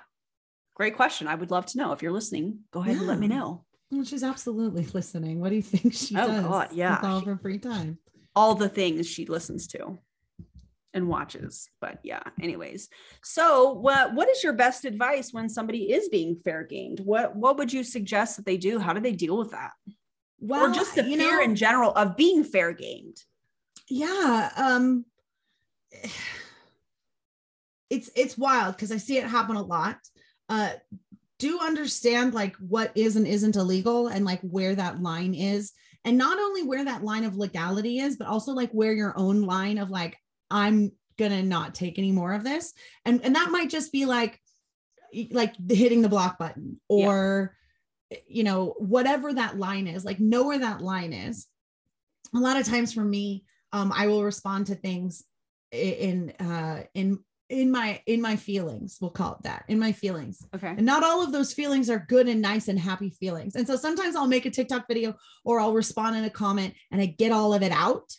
[0.74, 1.26] Great question.
[1.28, 1.92] I would love to know.
[1.92, 3.64] If you're listening, go ahead and let me know.
[3.90, 5.40] Well, she's absolutely listening.
[5.40, 6.44] What do you think she Oh, does?
[6.44, 7.00] God, yeah.
[7.02, 7.98] All of her free time.
[8.36, 9.98] all the things she listens to
[10.92, 11.68] and watches.
[11.80, 12.88] But yeah, anyways.
[13.22, 17.00] So what what is your best advice when somebody is being fair gamed?
[17.00, 18.78] What what would you suggest that they do?
[18.78, 19.72] How do they deal with that?
[20.40, 23.22] Well, or just the fear know, in general of being fair gamed?
[23.88, 24.50] yeah.
[24.56, 25.04] Um
[27.90, 29.98] it's it's wild because I see it happen a lot.
[30.48, 30.70] Uh
[31.38, 35.72] do understand like what is and isn't illegal and like where that line is
[36.04, 39.42] and not only where that line of legality is but also like where your own
[39.42, 40.16] line of like
[40.50, 42.72] i'm gonna not take any more of this
[43.04, 44.40] and and that might just be like
[45.32, 47.54] like hitting the block button or
[48.26, 51.46] you know whatever that line is like know where that line is
[52.34, 55.24] a lot of times for me um i will respond to things
[55.72, 57.18] in uh in
[57.50, 60.68] in my in my feelings we'll call it that in my feelings Okay.
[60.68, 63.54] and not all of those feelings are good and nice and happy feelings.
[63.54, 67.02] And so sometimes I'll make a TikTok video or I'll respond in a comment and
[67.02, 68.10] I get all of it out.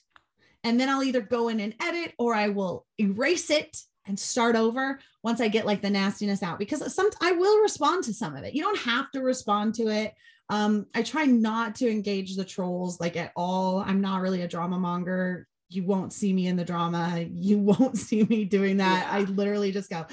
[0.64, 3.76] And then I'll either go in and edit or I will erase it
[4.08, 8.04] and start over once I get like the nastiness out because some I will respond
[8.06, 8.54] to some of it.
[8.54, 10.14] You don't have to respond to it.
[10.50, 13.80] Um, I try not to engage the trolls like at all.
[13.80, 15.48] I'm not really a drama monger.
[15.70, 17.26] You won't see me in the drama.
[17.32, 19.08] You won't see me doing that.
[19.08, 19.18] Yeah.
[19.18, 20.06] I literally just go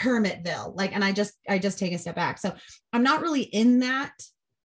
[0.00, 2.54] hermitville like and i just i just take a step back so
[2.92, 4.12] i'm not really in that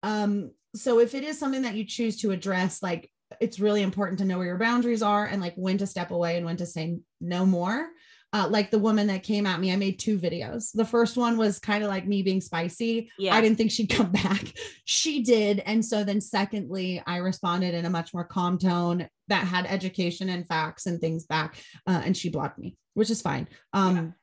[0.02, 4.18] um so if it is something that you choose to address like it's really important
[4.18, 6.66] to know where your boundaries are and like when to step away and when to
[6.66, 7.88] say no more
[8.36, 10.70] uh, like the woman that came at me i made two videos.
[10.72, 13.10] The first one was kind of like me being spicy.
[13.18, 13.34] Yeah.
[13.34, 14.52] i didn't think she'd come back.
[14.84, 15.62] She did.
[15.64, 20.28] And so then secondly i responded in a much more calm tone that had education
[20.28, 23.48] and facts and things back uh, and she blocked me which is fine.
[23.72, 24.14] Um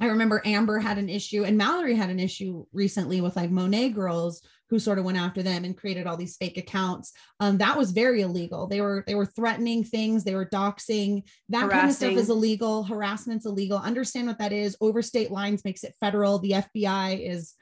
[0.00, 3.94] I remember Amber had an issue and Mallory had an issue recently with like Monat
[3.94, 7.12] girls who sort of went after them and created all these fake accounts.
[7.40, 8.66] Um, that was very illegal.
[8.66, 12.82] They were they were threatening things, they were doxing, that kind of stuff is illegal.
[12.82, 13.78] Harassment's illegal.
[13.78, 14.76] Understand what that is.
[14.80, 16.38] Overstate lines makes it federal.
[16.38, 17.54] The FBI is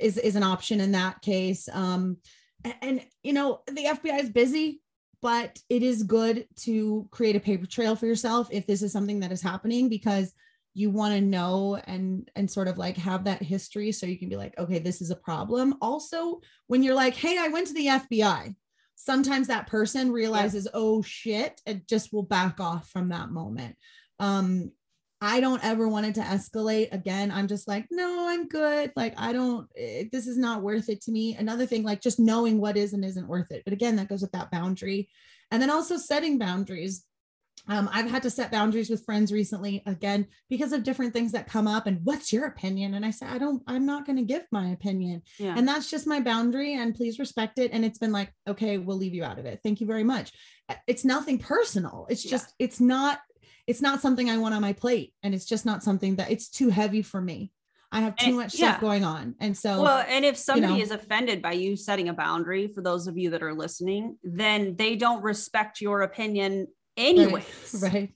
[0.00, 1.68] is is an option in that case.
[1.72, 2.18] Um,
[2.64, 4.80] and, and you know the FBI is busy
[5.20, 9.20] but it is good to create a paper trail for yourself if this is something
[9.20, 10.32] that is happening because
[10.78, 14.28] you want to know and and sort of like have that history so you can
[14.28, 15.74] be like okay this is a problem.
[15.80, 18.54] Also when you're like hey i went to the fbi
[18.94, 23.76] sometimes that person realizes oh shit it just will back off from that moment.
[24.20, 24.70] Um
[25.20, 26.92] i don't ever want it to escalate.
[26.92, 28.92] Again i'm just like no i'm good.
[28.94, 31.34] Like i don't it, this is not worth it to me.
[31.34, 33.64] Another thing like just knowing what is and isn't worth it.
[33.64, 35.08] But again that goes with that boundary.
[35.50, 37.04] And then also setting boundaries
[37.66, 41.48] um, I've had to set boundaries with friends recently, again, because of different things that
[41.48, 41.86] come up.
[41.86, 42.94] And what's your opinion?
[42.94, 45.22] And I said, I don't, I'm not going to give my opinion.
[45.38, 45.54] yeah.
[45.56, 46.74] And that's just my boundary.
[46.74, 47.72] And please respect it.
[47.72, 49.60] And it's been like, okay, we'll leave you out of it.
[49.62, 50.32] Thank you very much.
[50.68, 52.06] Uh, It's nothing personal.
[52.08, 52.30] It's Yeah.
[52.32, 53.20] just, it's not,
[53.66, 55.12] it's not something I want on my plate.
[55.22, 57.52] And it's just not something that it's too heavy for me.
[57.90, 58.72] I have too And- much yeah.
[58.72, 59.34] stuff going on.
[59.40, 60.80] And so, well, and if somebody know.
[60.80, 64.76] is offended by you setting a boundary, for those of you that are listening, then
[64.76, 66.66] they don't respect your opinion
[66.98, 67.44] anyways.
[67.82, 68.12] right.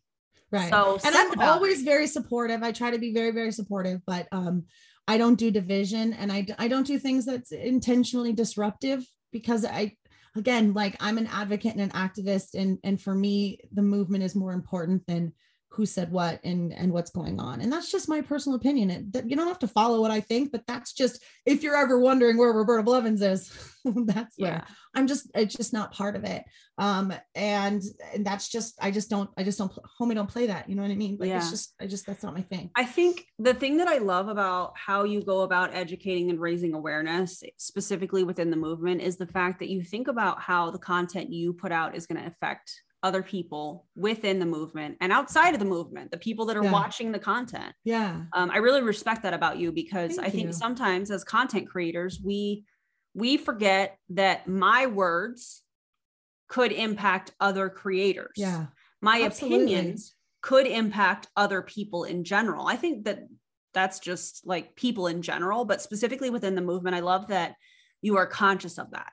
[0.51, 0.69] Right.
[0.69, 2.63] So and I'm always very supportive.
[2.63, 4.65] I try to be very, very supportive, but um,
[5.09, 9.97] I don't do division and I, I don't do things that's intentionally disruptive because I,
[10.37, 12.55] again, like I'm an advocate and an activist.
[12.55, 15.33] And, and for me, the movement is more important than
[15.73, 17.61] who said what and, and what's going on.
[17.61, 18.91] And that's just my personal opinion.
[18.91, 21.77] It, that you don't have to follow what I think, but that's just, if you're
[21.77, 23.51] ever wondering where Roberta Blevins is,
[23.85, 24.65] that's where yeah.
[24.95, 26.45] I'm just it's just not part of it.
[26.79, 27.83] Um and
[28.15, 30.69] and that's just I just don't I just don't homie don't play that.
[30.69, 31.17] You know what I mean?
[31.19, 31.39] Like Yeah.
[31.39, 32.71] it's just I just that's not my thing.
[32.77, 36.75] I think the thing that I love about how you go about educating and raising
[36.75, 41.33] awareness, specifically within the movement, is the fact that you think about how the content
[41.33, 45.59] you put out is going to affect other people within the movement and outside of
[45.59, 46.71] the movement, the people that are Yeah.
[46.73, 47.75] watching the content.
[47.85, 48.23] Yeah.
[48.33, 50.53] Um, I really respect that about you because Thank I think you.
[50.53, 52.65] sometimes as content creators, we
[53.15, 55.63] we forget that my words
[56.49, 58.33] could impact other creators.
[58.37, 58.67] Yeah.
[59.03, 59.65] My Absolutely.
[59.75, 62.67] opinions could impact other people in general.
[62.69, 63.29] I think that
[63.75, 67.57] that's just like people in general, but specifically within the movement, I love that
[68.01, 69.13] you are conscious of that.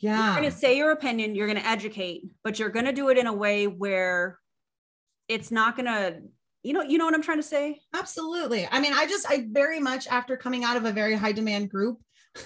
[0.00, 3.08] You're going to say your opinion, you're going to educate, but you're going to do
[3.08, 4.38] it in a way where
[5.26, 6.20] it's not going to,
[6.62, 7.80] you know, you know what I'm trying to say?
[7.94, 8.68] Absolutely.
[8.70, 11.70] I mean, I just, I very much after coming out of a very high demand
[11.70, 11.98] group,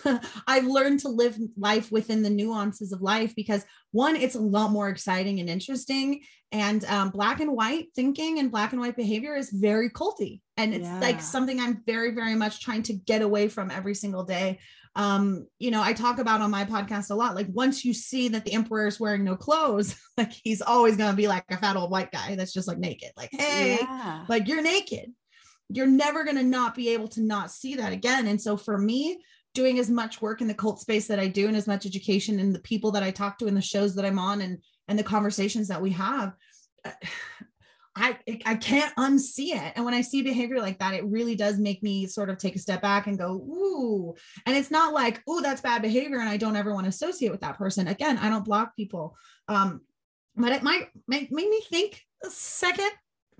[0.46, 4.70] I've learned to live life within the nuances of life because one, it's a lot
[4.70, 6.22] more exciting and interesting.
[6.50, 10.40] And um, black and white thinking and black and white behavior is very culty.
[10.56, 11.00] And it's Yeah.
[11.00, 14.58] like something I'm very, very much trying to get away from every single day.
[14.94, 17.34] Um, you know, I talk about on my podcast a lot.
[17.34, 21.16] Like once you see that the emperor is wearing no clothes, like he's always gonna
[21.16, 23.10] be like a fat old white guy that's just like naked.
[23.16, 24.24] Like, hey, Yeah.
[24.28, 25.12] like you're naked
[25.74, 28.76] you're never going to not be able to not see that again and so for
[28.76, 29.16] me
[29.54, 32.40] doing as much work in the cult space that i do and as much education
[32.40, 34.98] and the people that i talk to and the shows that i'm on and and
[34.98, 36.34] the conversations that we have
[37.94, 39.72] I I can't unsee it.
[39.76, 42.56] And when I see behavior like that, it really does make me sort of take
[42.56, 44.14] a step back and go, ooh.
[44.46, 46.18] And it's not like, ooh that's bad behavior.
[46.18, 47.88] And I don't ever want to associate with that person.
[47.88, 49.16] Again, I don't block people.
[49.48, 49.82] Um,
[50.36, 52.90] but it might make, make me think a second,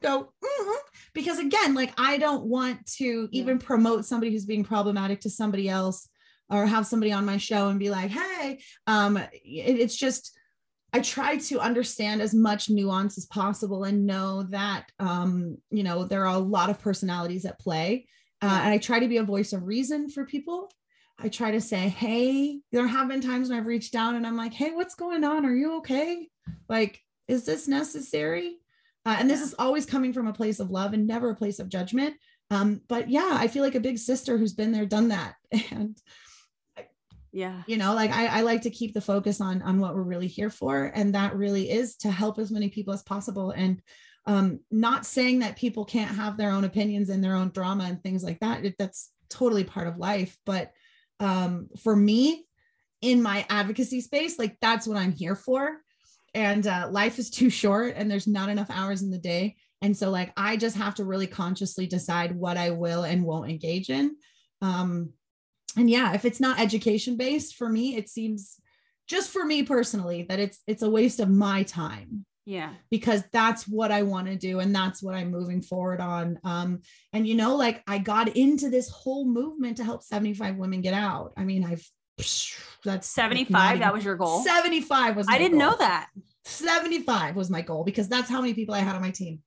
[0.03, 0.77] go, mhm.
[1.15, 5.69] because again, like I don't want to even promote somebody who's being problematic to somebody
[5.69, 6.09] else
[6.51, 10.37] or have somebody on my show and be like, hey, um, it- it's just,
[10.93, 16.05] I try to understand as much nuance as possible and know that um, you know
[16.05, 18.07] there are a lot of personalities at play,
[18.43, 20.71] uh, and I try to be a voice of reason for people.
[21.19, 24.37] I try to say, "Hey," there have been times when I've reached down and I'm
[24.37, 25.47] like, "Hey, what's going on?
[25.47, 26.29] Are you okay?
[26.69, 28.59] Like, is this necessary?"
[29.05, 31.59] Uh, and this is always coming from a place of love and never a place
[31.59, 32.15] of judgment.
[32.51, 35.35] Um, but yeah, I feel like a big sister who's been there, done that,
[35.71, 35.97] and
[37.33, 37.63] Yeah.
[37.67, 40.27] you know like I, I like to keep the focus on on what we're really
[40.29, 40.93] here for.
[40.95, 43.51] And that really is to help as many people as possible.
[43.53, 43.81] And
[44.27, 48.03] um not saying that people can't have their own opinions and their own drama and
[48.03, 48.65] things like that.
[48.65, 50.37] It- that's totally part of life.
[50.45, 50.73] But
[51.21, 52.47] um for me
[53.01, 55.79] in my advocacy space like that's what i'm here for
[56.35, 59.97] and uh, life is too short and there's not enough hours in the day and
[59.97, 63.91] so like i just have to really consciously decide what i will and won't engage
[63.91, 64.17] in
[64.63, 65.11] um
[65.77, 68.59] and yeah if it's not education based for me it seems
[69.09, 72.73] just for me personally that it's it's a waste of my time Yeah.
[72.91, 76.39] because that's what I want to do and that's what I'm moving forward on.
[76.45, 76.81] Um,
[77.13, 80.95] and you know, like I got into this whole movement to help 75 women get
[80.95, 81.33] out.
[81.37, 81.87] I mean, I've
[82.85, 84.43] that's 75, that was your goal.
[84.43, 85.71] 75 was I didn't goal.
[85.71, 86.09] know that.
[86.45, 89.41] 75 was my goal because that's how many people I had on my team.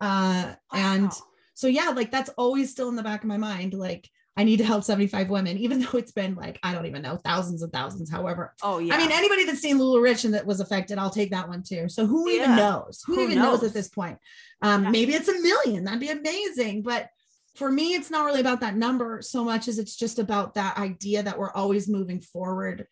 [0.00, 1.12] Uh, and
[1.54, 3.74] so yeah, like that's always still in the back of my mind.
[3.74, 7.02] Like I need to help 75 women, even though it's been like, I don't even
[7.02, 8.54] know, thousands and thousands, however.
[8.62, 8.94] Oh yeah.
[8.94, 11.88] I mean, anybody that's seen LuLaRich and that was affected, I'll take that one too.
[11.88, 13.02] So who even knows?
[13.06, 13.60] Who, Who even knows?
[13.60, 13.68] knows?
[13.70, 14.18] at this point?
[14.62, 14.90] Um, Yeah.
[14.90, 15.84] Maybe it's a million.
[15.84, 16.82] That'd be amazing.
[16.82, 17.08] But
[17.54, 20.78] for me, it's not really about that number so much as it's just about that
[20.78, 22.86] idea that we're always moving forward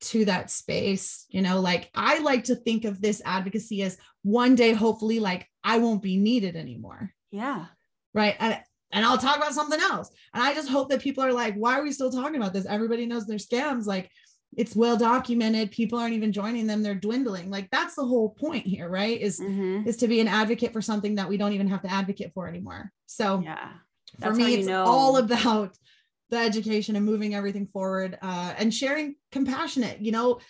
[0.00, 4.54] to that space you know like i like to think of this advocacy as one
[4.54, 7.10] day hopefully like i won't be needed anymore.
[7.30, 7.66] Yeah.
[8.12, 8.36] Right?
[8.38, 8.58] And,
[8.92, 10.10] and i'll talk about something else.
[10.34, 12.66] And i just hope that people are like why are we still talking about this?
[12.66, 13.86] Everybody knows they're scams.
[13.86, 14.10] Like
[14.56, 15.70] it's well documented.
[15.70, 16.82] People aren't even joining them.
[16.82, 17.50] They're dwindling.
[17.50, 19.18] Like that's the whole point here right?
[19.20, 19.86] Is Mhm.
[19.86, 22.46] is to be an advocate for something that we don't even have to advocate for
[22.46, 22.92] anymore.
[23.06, 23.70] So yeah
[24.18, 24.84] That's how me it's know.
[24.84, 25.76] all about
[26.30, 30.40] the education and moving everything forward uh, and sharing compassionate you know?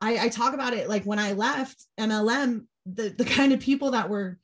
[0.00, 3.90] I, I talk about it like when i left mlm the, the kind of people
[3.90, 4.38] that were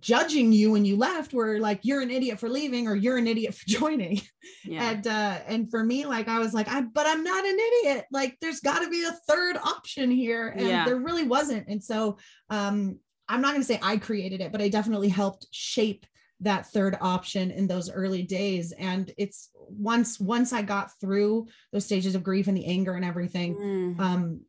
[0.00, 3.26] judging you when you left were like you're an idiot for leaving or you're an
[3.26, 4.20] idiot for joining.
[4.64, 4.90] Yeah.
[4.90, 8.04] And uh and for me like i was like i but i'm not an idiot.
[8.10, 10.48] Like there's got to be a third option here.
[10.48, 10.84] And Yeah.
[10.84, 11.68] there really wasn't.
[11.68, 12.18] And so
[12.50, 16.04] um i'm not going to say i created it but i definitely helped shape
[16.44, 18.72] that third option in those early days.
[18.72, 23.04] And it's once once i got through those stages of grief and the anger and
[23.04, 24.40] everything Mm, um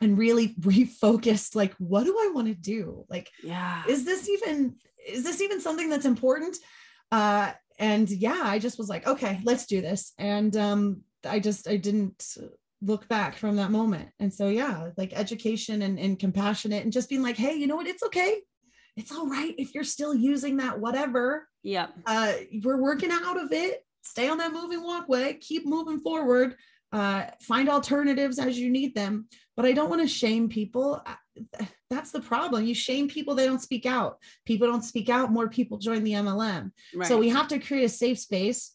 [0.00, 3.04] and really refocused like what do i want to do?
[3.08, 3.82] Like yeah.
[3.88, 4.76] is this even
[5.06, 6.56] is this even something that's important?
[7.10, 10.12] Uh and yeah i just was like okay let's do this.
[10.18, 12.36] And um i just i didn't
[12.82, 14.08] look back from that moment.
[14.18, 17.76] And so yeah like education and, and compassionate and just being like hey you know
[17.76, 17.86] what?
[17.86, 18.40] It's okay
[18.96, 21.48] it's all right if you're still using that whatever.
[21.62, 21.90] Yep.
[22.06, 22.32] Uh
[22.62, 23.84] we're working out of it.
[24.02, 25.34] Stay on that moving walkway.
[25.34, 26.56] Keep moving forward.
[26.92, 29.26] Uh find alternatives as you need them.
[29.56, 31.04] But i don't want to shame people.
[31.90, 32.64] That's the problem.
[32.64, 34.18] You shame people they don't speak out.
[34.46, 37.84] People don't speak out more people join the mlm right so we have to create
[37.84, 38.72] a safe space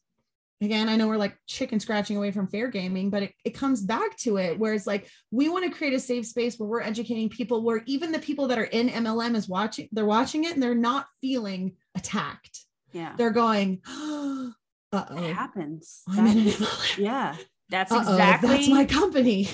[0.61, 3.81] again i know we're like chicken scratching away from fair gaming but it, it comes
[3.81, 6.81] back to it where it's like we want to create a safe space where we're
[6.81, 10.53] educating people where even the people that are in mlm is watching they're watching it
[10.53, 12.65] and they're not feeling attacked.
[12.93, 13.13] Yeah.
[13.17, 14.53] They're going, it
[14.93, 16.03] uh-oh, happens.
[16.07, 17.35] I'm in an That- yeah.
[17.69, 19.49] That's Uh-oh, exactly that's my company.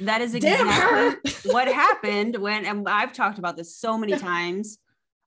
[0.00, 4.78] that is exactly what happened when and I've talked about this so many times.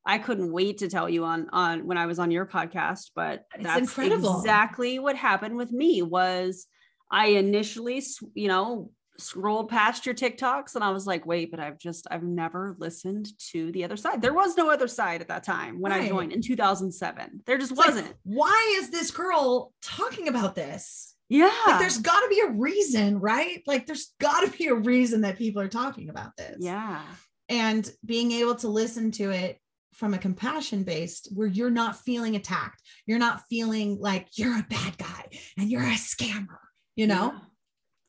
[0.06, 3.46] I couldn't wait to tell you on on when I was on your podcast, but
[3.56, 4.38] It's that's incredible.
[4.40, 6.66] exactly what happened with me was
[7.12, 11.78] I initially, you know, scrolled past your TikToks and I was like, wait, but I've
[11.78, 14.22] just I've never listened to the other side.
[14.22, 17.42] There was no other side at that time when I joined in 2007.
[17.46, 18.14] There just It's wasn't.
[18.24, 21.16] why is this girl talking about this?
[21.30, 21.52] yeah.
[21.68, 23.62] Like, there's got to be a reason, right?
[23.66, 26.58] Like, there's got to be a reason that people are talking about this.
[26.60, 27.02] yeah.
[27.50, 29.60] And being able to listen to it
[29.94, 34.68] from a compassion based, where you're not feeling attacked, you're not feeling like you're a
[34.70, 35.26] bad guy
[35.58, 36.58] and you're a scammer,
[36.96, 37.34] you know?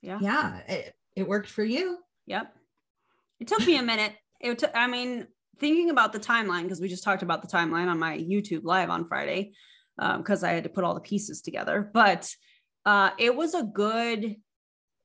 [0.01, 0.19] Yeah.
[0.21, 1.99] Yeah, it, it worked for you.
[2.27, 2.55] Yep.
[3.41, 4.15] It took me a minute.
[4.41, 5.27] It took, I mean,
[5.59, 8.91] thinking about the timeline, because we just talked about the timeline on my YouTube live
[8.91, 9.53] on Friday,
[9.97, 11.91] because I had to put all the pieces together.
[11.93, 12.29] But
[12.85, 14.37] uh, it was a good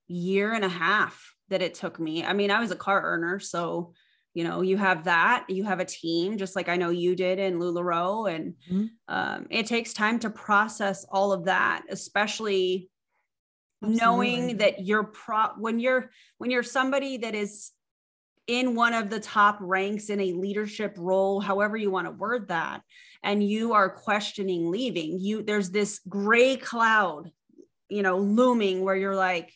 [0.07, 2.23] year and a half that it took me.
[2.23, 3.39] I mean, I was a car earner.
[3.39, 3.93] So,
[4.33, 7.39] you know, you have that, you have a team, just like I know you did
[7.39, 8.33] in LuLaRoe.
[8.33, 8.89] And Mhm.
[9.07, 12.89] um, it takes time to process all of that, especially
[13.81, 17.71] knowing that you're pro when you're when you're somebody that is
[18.47, 22.49] in one of the top ranks in a leadership role however you want to word
[22.49, 22.81] that
[23.23, 27.31] and you are questioning leaving you there's this gray cloud
[27.87, 29.53] you know looming where you're like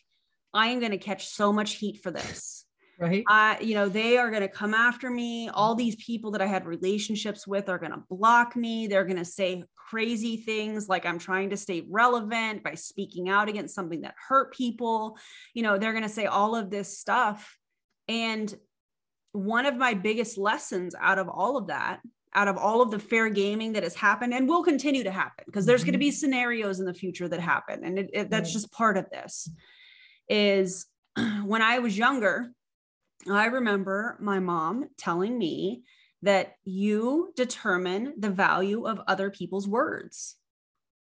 [0.54, 2.63] i am going to catch so much heat for this
[3.04, 3.24] Right.
[3.28, 5.48] I, you know, they are going to come after me.
[5.48, 5.78] All mm-hmm.
[5.78, 8.86] these people that I had relationships with are going to block me.
[8.86, 13.48] They're going to say crazy things like I'm trying to stay relevant by speaking out
[13.48, 15.18] against something that hurt people.
[15.52, 17.58] You know, they're going to say all of this stuff.
[18.08, 18.54] And
[19.32, 22.00] one of my biggest lessons out of all of that,
[22.34, 25.44] out of all of the fair gaming that has happened and will continue to happen,
[25.46, 26.06] because there's going to mm-hmm.
[26.06, 27.84] be scenarios in the future that happen.
[27.84, 28.52] And it, it- that's Right.
[28.54, 29.48] just part of this,
[30.28, 30.86] is
[31.44, 32.50] when I was younger,
[33.30, 35.84] I remember my mom telling me
[36.22, 40.36] that you determine the value of other people's words.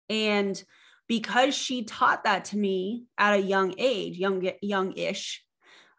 [0.09, 0.61] And
[1.07, 5.43] because she taught that to me at a young age, young young-ish,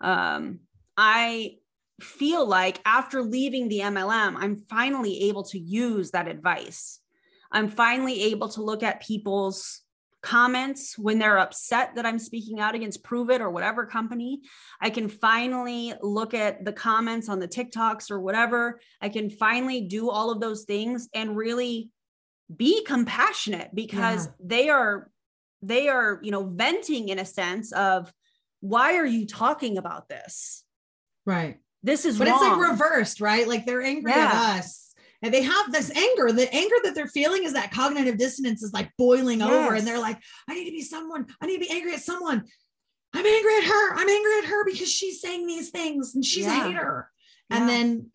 [0.00, 0.60] um,
[0.96, 1.56] I
[2.00, 7.00] feel like after leaving the MLM, I'm finally able to use that advice.
[7.50, 9.80] I'm finally able to look at people's
[10.28, 14.40] comments when they're upset that I'm speaking out against Pruvit or whatever company.
[14.78, 18.78] I can finally look at the comments on the TikToks or whatever.
[19.00, 21.90] I can finally do all of those things and really
[22.54, 24.32] be compassionate because Yeah.
[24.40, 25.10] they are
[25.60, 28.12] they are, you know, venting in a sense of
[28.60, 30.62] why are you talking about this?
[31.26, 31.56] Right.
[31.82, 32.36] This is But wrong.
[32.36, 33.48] it's like reversed, right?
[33.48, 34.26] Like they're angry Yeah.
[34.32, 34.87] at us.
[35.22, 36.30] And they have this anger.
[36.32, 39.74] The anger that they're feeling is that cognitive dissonance is like boiling over.
[39.74, 41.26] And they're like, I need to be someone.
[41.40, 42.44] I need to be angry at someone.
[43.12, 43.94] I'm angry at her.
[43.94, 46.60] I'm angry at her because she's saying these things and she's Yeah.
[46.64, 47.10] a hater.
[47.50, 47.56] Yeah.
[47.56, 48.10] And then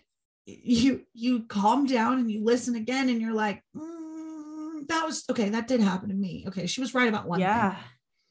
[0.46, 5.50] you you calm down and you listen again and you're like, "Mm, that was okay.
[5.50, 6.46] That did happen to me.
[6.48, 7.72] Okay, she was right about one yeah.
[7.76, 7.84] thing.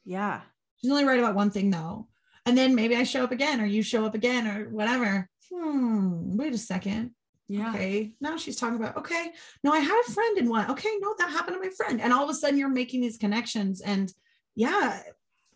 [0.05, 0.41] Yeah.
[0.77, 2.07] She's only right about one thing though.
[2.45, 5.29] And then maybe I show up again or you show up again or whatever.
[5.51, 7.11] Hmm, wait a second.
[7.47, 7.69] Yeah.
[7.71, 8.13] Okay.
[8.21, 9.31] Now she's talking about, okay,
[9.63, 10.71] no, I had a friend in one.
[10.71, 12.01] Okay, no, that happened to my friend.
[12.01, 13.81] And all of a sudden you're making these connections.
[13.81, 14.11] And
[14.55, 15.01] yeah,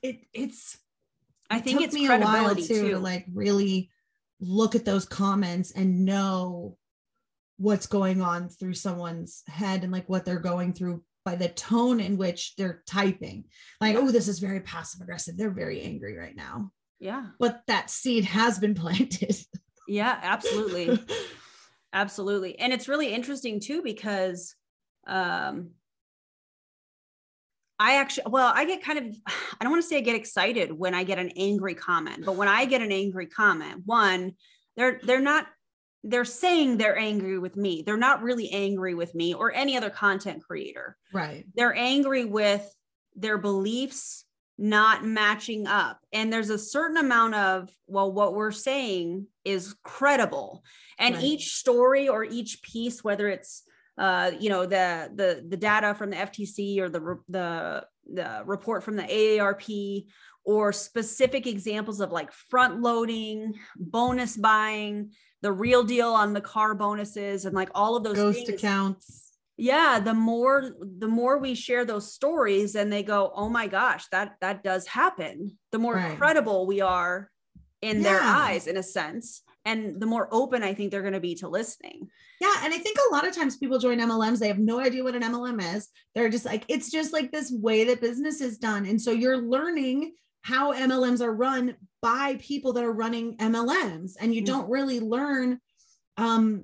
[0.01, 0.77] it it's
[1.49, 2.89] I think took it's me a while too, too.
[2.89, 3.89] to like really
[4.39, 6.77] look at those comments and know
[7.57, 11.99] what's going on through someone's head and like what they're going through by the tone
[11.99, 13.45] in which they're typing.
[13.81, 15.35] Like, oh, this is very passive aggressive.
[15.37, 16.71] They're very angry right now.
[16.99, 17.27] yeah.
[17.39, 19.35] But that seed has been planted.
[19.87, 20.99] Yeah, absolutely.
[21.93, 22.59] Absolutely.
[22.59, 24.55] And it's really interesting too because
[25.07, 25.71] um
[27.79, 29.15] I actually well, I get kind of
[29.59, 32.35] I don't want to say I get excited when I get an angry comment, but
[32.35, 34.33] when I get an angry comment, one,
[34.75, 35.47] they're they're not
[36.03, 37.83] they're saying they're angry with me.
[37.85, 40.95] They're not really angry with me or any other content creator.
[41.13, 41.45] right.
[41.55, 42.67] They're angry with
[43.15, 44.23] their beliefs
[44.57, 45.99] not matching up.
[46.11, 50.63] And there's a certain amount of, well, what we're saying is credible.
[50.97, 51.23] And Right.
[51.23, 53.63] each story or each piece, whether it's
[53.97, 58.83] uh, you know, the the the data from the FTC or the the the report
[58.83, 60.05] from the AARP
[60.43, 66.75] or specific examples of like front loading, bonus buying, the real deal on the car
[66.75, 69.26] bonuses and like all of those Ghost things accounts.
[69.57, 74.05] Yeah the more the more we share those stories and they go oh my gosh
[74.11, 76.17] that that does happen the more Right.
[76.17, 77.29] credible we are
[77.81, 81.19] in their eyes in a sense and the more open i think they're going to
[81.19, 82.07] be to listening
[82.39, 82.53] Yeah.
[82.63, 85.15] And I think a lot of times people join MLMs, they have no idea what
[85.15, 85.89] an MLM is.
[86.13, 88.85] They're just like, it's just like this way that business is done.
[88.85, 94.11] And so you're learning how MLMs are run by people that are running MLMs.
[94.19, 94.45] And you Mhm.
[94.51, 95.59] don't really learn
[96.17, 96.63] um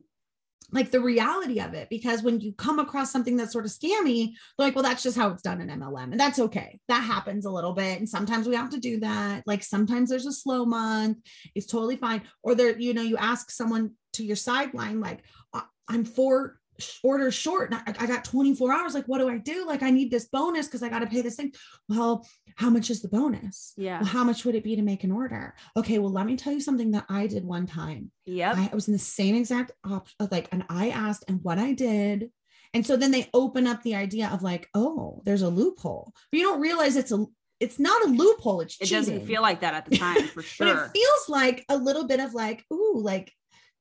[0.74, 4.32] like the reality of it because when you come across something that's sort of scammy,
[4.58, 6.12] like, well, that's just how it's done in MLM.
[6.12, 6.80] And that's okay.
[6.88, 8.00] That happens a little bit.
[8.00, 9.44] And sometimes we have to do that.
[9.46, 11.18] Like sometimes there's a slow month.
[11.56, 12.24] It's totally fine.
[12.42, 16.60] Or there, you know, you ask someone to your sideline, like, "I- I'm four
[17.04, 17.74] orders short.
[17.74, 18.94] I, I got 24 hours.
[18.94, 19.66] Like, what do I do?
[19.66, 21.54] Like, I need this bonus because I got to pay this thing.
[21.90, 22.26] Well,
[22.56, 23.74] how much is the bonus?
[23.78, 25.56] yeah Well, how much would it be to make an order?
[25.78, 28.12] Okay, well, let me tell you something that I did one time.
[28.26, 28.54] Yeah.
[28.56, 31.74] I was in the same exact option, uh, like, and I asked and what I
[31.74, 32.32] did.
[32.74, 36.12] And so then they open up the idea of like, oh, there's a loophole.
[36.32, 37.26] But you don't realize it's a
[37.60, 38.98] it's not a loophole, it's it cheating.
[38.98, 40.68] doesn't feel like that at the time for sure.
[40.68, 43.32] but sure it feels like a little bit of like, ooh, like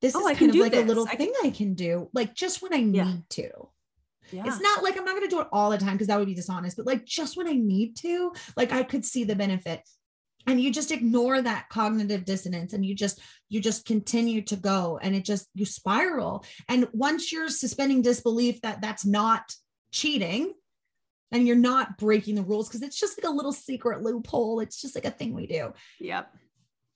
[0.02, 2.10] this Oh, is I kind of like a little I can- thing I can do,
[2.12, 3.04] like just when I Yeah.
[3.04, 3.48] need to.
[4.32, 6.18] yeah It's not like I'm not going to do it all the time because that
[6.18, 9.36] would be dishonest, but like just when I need to, like I could see the
[9.36, 9.80] benefit.
[10.46, 14.98] And you just ignore that cognitive dissonance and you just you just continue to go
[15.00, 16.44] and it just you spiral.
[16.68, 19.54] And once you're suspending disbelief that that's not
[19.92, 20.52] cheating
[21.30, 24.80] and you're not breaking the rules because it's just like a little secret loophole, it's
[24.80, 26.34] just like a thing we do yep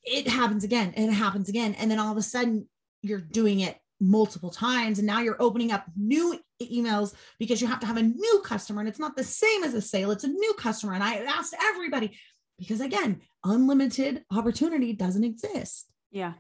[0.03, 1.75] it happens again and it happens again.
[1.75, 2.69] And then all of a sudden
[3.03, 4.99] you're doing it multiple times.
[4.99, 8.81] And now you're opening up new emails because you have to have a new customer.
[8.81, 10.95] And it's not the same as a sale, it's a new customer.
[10.95, 12.17] And I asked everybody
[12.59, 15.91] because again, unlimited opportunity doesn't exist.
[16.11, 16.35] yeah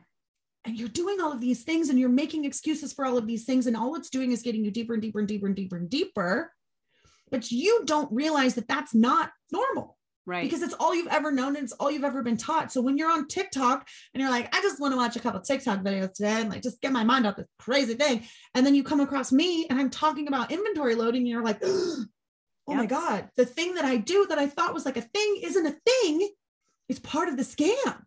[0.65, 3.45] And you're doing all of these things and you're making excuses for all of these
[3.45, 3.67] things.
[3.67, 5.91] And all it's doing is getting you deeper and deeper and deeper and deeper and
[5.91, 6.53] deeper.
[7.31, 9.96] But you don't realize that that's not normal
[10.27, 12.73] right because it's all you've ever known and it's all you've ever been taught.
[12.73, 15.41] So when you're on TikTok and you're like, I just want to watch a couple
[15.41, 18.25] TikTok videos today and like just get my mind off this crazy thing.
[18.55, 21.61] And then you come across me and I'm talking about inventory loading and you're like,
[21.65, 22.05] oh
[22.67, 25.67] my God, the thing that I do that I thought was like a thing isn't
[25.67, 26.29] a thing.
[26.89, 28.03] It's part of the scam.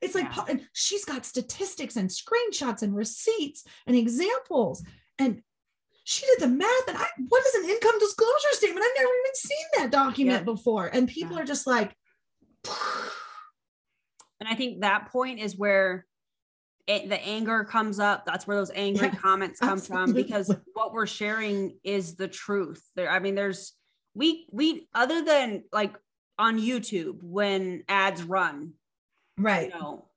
[0.00, 0.44] It's like Yeah.
[0.48, 4.82] and she's got statistics and screenshots and receipts and examples.
[5.18, 5.42] And
[6.08, 6.88] she did the math.
[6.88, 8.82] And I, what is an income disclosure statement?
[8.82, 10.44] I've never even seen that document Yep.
[10.46, 10.86] before.
[10.86, 11.42] And people Yeah.
[11.42, 11.94] are just like,
[14.40, 16.06] and i think that point is where
[16.86, 20.92] it, the anger comes up that's where those angry Yes, comments come from because what
[20.92, 23.74] we're sharing is the truth there i mean there's
[24.14, 25.94] we we other than like
[26.38, 28.72] on youtube when ads run
[29.36, 29.72] right.
[29.72, 30.07] you know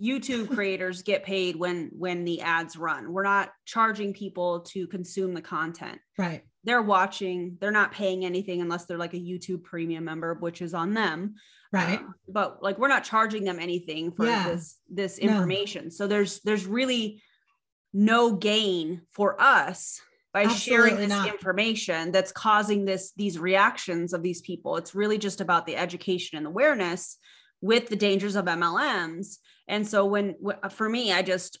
[0.00, 5.32] youtube creators get paid when when the ads run we're not charging people to consume
[5.34, 6.42] the content Right.
[6.64, 10.74] they're watching they're not paying anything unless they're like a youtube premium member which is
[10.74, 11.34] on them
[11.72, 11.98] Right.
[11.98, 14.48] Uh, but like we're not charging them anything for Yeah.
[14.50, 15.30] this this No.
[15.32, 17.22] information so there's there's really
[17.92, 20.00] no gain for us
[20.32, 20.60] by Absolutely
[20.90, 21.28] sharing this not.
[21.28, 24.76] information that's causing this these reactions of these people.
[24.76, 27.16] It's really just about the education and awareness
[27.60, 29.36] with the dangers of MLMs.
[29.68, 31.58] And so when uh, for me, I just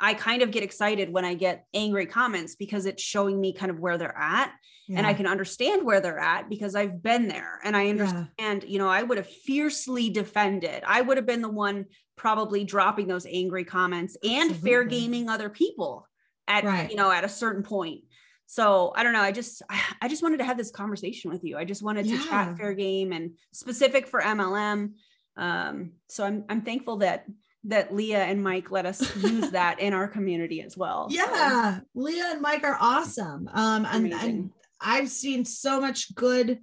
[0.00, 3.70] I kind of get excited when I get angry comments because it's showing me kind
[3.70, 4.52] of where they're at
[4.90, 7.90] and I can understand where they're at because I've been there and I Yeah.
[7.90, 10.82] understand, you know, I would have fiercely defended.
[10.86, 11.86] I would have been the one
[12.16, 16.06] probably dropping those angry comments and fair gaming other people
[16.46, 16.88] at, Right.
[16.90, 18.04] you know, at a certain point.
[18.46, 19.20] So I don't know.
[19.20, 21.58] I just, I I just wanted to have this conversation with you.
[21.58, 24.92] I just wanted to chat fair game and specific for MLM.
[25.38, 27.26] Um, so I'm, I'm thankful that,
[27.64, 31.08] that Leah and Mike let us use that in our community as well.
[31.08, 33.48] So, Yeah, Leah and Mike are awesome.
[33.52, 36.58] Um, and, and I've seen so much good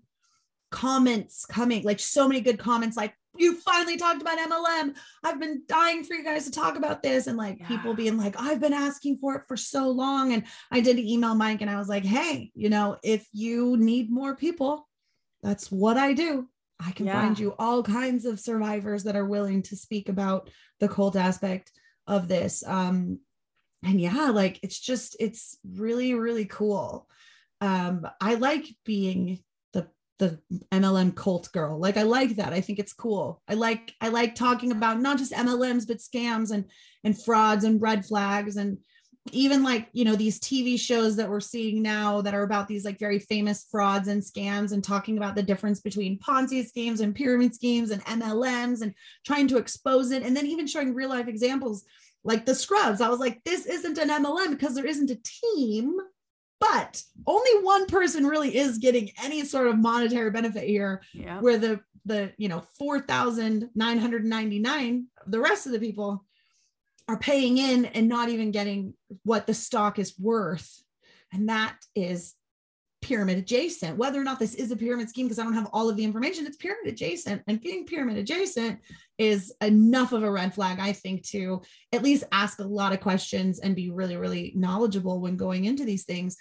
[0.72, 4.96] comments coming, like so many good comments, like you finally talked about MLM.
[5.24, 8.40] I've been dying for you guys to talk about this, and like people being like,
[8.40, 10.34] I've been asking for it for so long.
[10.34, 14.12] And I did email Mike, and I was like, hey, you know, if you need
[14.12, 14.88] more people,
[15.44, 16.48] that's what I do.
[16.80, 17.22] I can Yeah.
[17.22, 20.50] find you all kinds of survivors that are willing to speak about
[20.80, 21.72] the cult aspect
[22.08, 22.64] of this.
[22.66, 23.20] Um,
[23.84, 27.08] and yeah, like it's just it's really really cool.
[27.62, 29.40] Um, I like being
[29.74, 29.88] the
[30.20, 30.40] the
[30.72, 31.80] MLM cult girl.
[31.80, 32.52] Like I like that.
[32.52, 33.42] I think it's cool.
[33.48, 36.66] I like I like talking about not just MLMs but scams and
[37.04, 38.80] and frauds and red flags and
[39.32, 42.86] even like you know these TV shows that we're seeing now that are about these
[42.86, 47.16] like very famous frauds and scams and talking about the difference between Ponzi schemes and
[47.16, 48.94] pyramid schemes and MLMs and
[49.26, 51.84] trying to expose it and then even showing real life examples
[52.24, 53.02] like the scrubs.
[53.02, 55.98] I was like, this isn't an MLM because there isn't a team,
[56.60, 61.40] but only one person really is getting any sort of monetary benefit here, Yeah.
[61.40, 66.24] where the the you know 4,999, the rest of the people
[67.08, 68.94] are paying in and not even getting
[69.24, 70.82] what the stock is worth.
[71.32, 72.34] And that is
[73.02, 73.98] pyramid adjacent.
[73.98, 76.04] Whether or not this is a pyramid scheme, because I don't have all of the
[76.04, 77.44] information, it's pyramid adjacent.
[77.48, 78.80] And being pyramid adjacent
[79.20, 83.02] is enough of a red flag, I think, to at least ask a lot of
[83.02, 86.36] questions and be really, really knowledgeable when going into these things.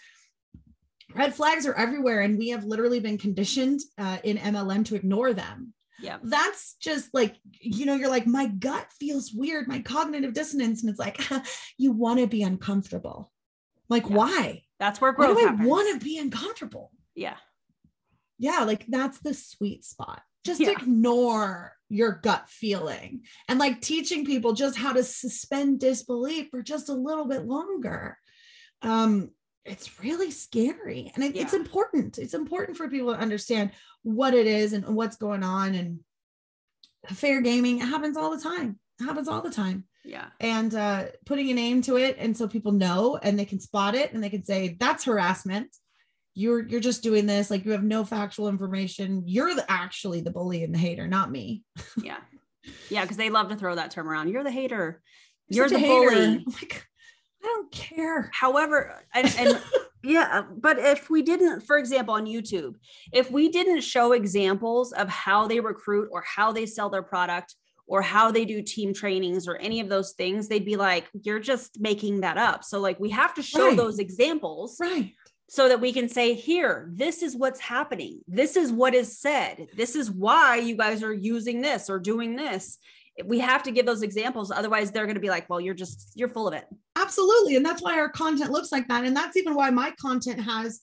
[1.14, 5.34] Red flags are everywhere, and we have literally been conditioned uh, in MLM to ignore
[5.34, 5.74] them.
[6.00, 6.18] Yeah.
[6.22, 10.82] That's just like, you know, you're like, my gut feels weird, my cognitive dissonance.
[10.82, 11.20] And it's like,
[11.78, 13.30] you want to be uncomfortable.
[13.88, 14.16] Like, Yeah.
[14.16, 14.62] why?
[14.80, 16.90] That's where Why growth do I want to be uncomfortable?
[17.14, 17.36] yeah.
[18.38, 20.72] yeah like that's the sweet spot just Yeah.
[20.72, 26.88] ignore your gut feeling and like teaching people just how to suspend disbelief for just
[26.88, 28.18] a little bit longer
[28.82, 29.30] um
[29.64, 33.70] it's really scary and it, it's important it's important for people to understand
[34.02, 36.00] what it is and what's going on and
[37.08, 40.26] fair gaming it happens all the time it happens all the time Yeah.
[40.40, 43.94] and uh, putting a name to it and so people know and they can spot
[43.94, 45.68] it and they can say that's harassment
[46.34, 50.30] you're you're just doing this like you have no factual information you're the, actually the
[50.30, 51.62] bully and the hater not me
[52.02, 52.18] Yeah.
[52.90, 53.02] Yeah.
[53.02, 54.30] Because they love to throw that term around.
[54.30, 55.02] You're the hater.
[55.48, 56.10] You're You're the a hater.
[56.10, 56.44] bully.
[56.62, 56.86] Like
[57.44, 59.60] i don't care However, and, and
[60.02, 62.74] yeah, but if we didn't, for example, on YouTube,
[63.12, 67.54] if we didn't show examples of how they recruit or how they sell their product
[67.86, 71.38] or how they do team trainings or any of those things, they'd be like, you're
[71.40, 72.64] just making that up.
[72.64, 73.76] So, like, we have to show Right.
[73.76, 75.12] those examples right
[75.48, 78.20] so that we can say, here, this is what's happening.
[78.26, 79.68] This is what is said.
[79.76, 82.78] This is why you guys are using this or doing this.
[83.24, 84.50] We have to give those examples.
[84.50, 86.64] Otherwise, they're going to be like, well, you're just, you're full of it.
[86.96, 90.40] absolutely and that's why our content looks like that and that's even why my content
[90.40, 90.80] has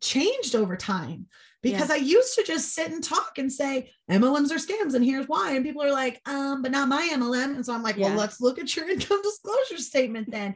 [0.00, 1.26] changed over time
[1.62, 5.26] because i used to just sit and talk and say mlms are scams and here's
[5.26, 8.14] why and people are like um but not my mlm and so i'm like well
[8.14, 10.54] let's look at your income disclosure statement then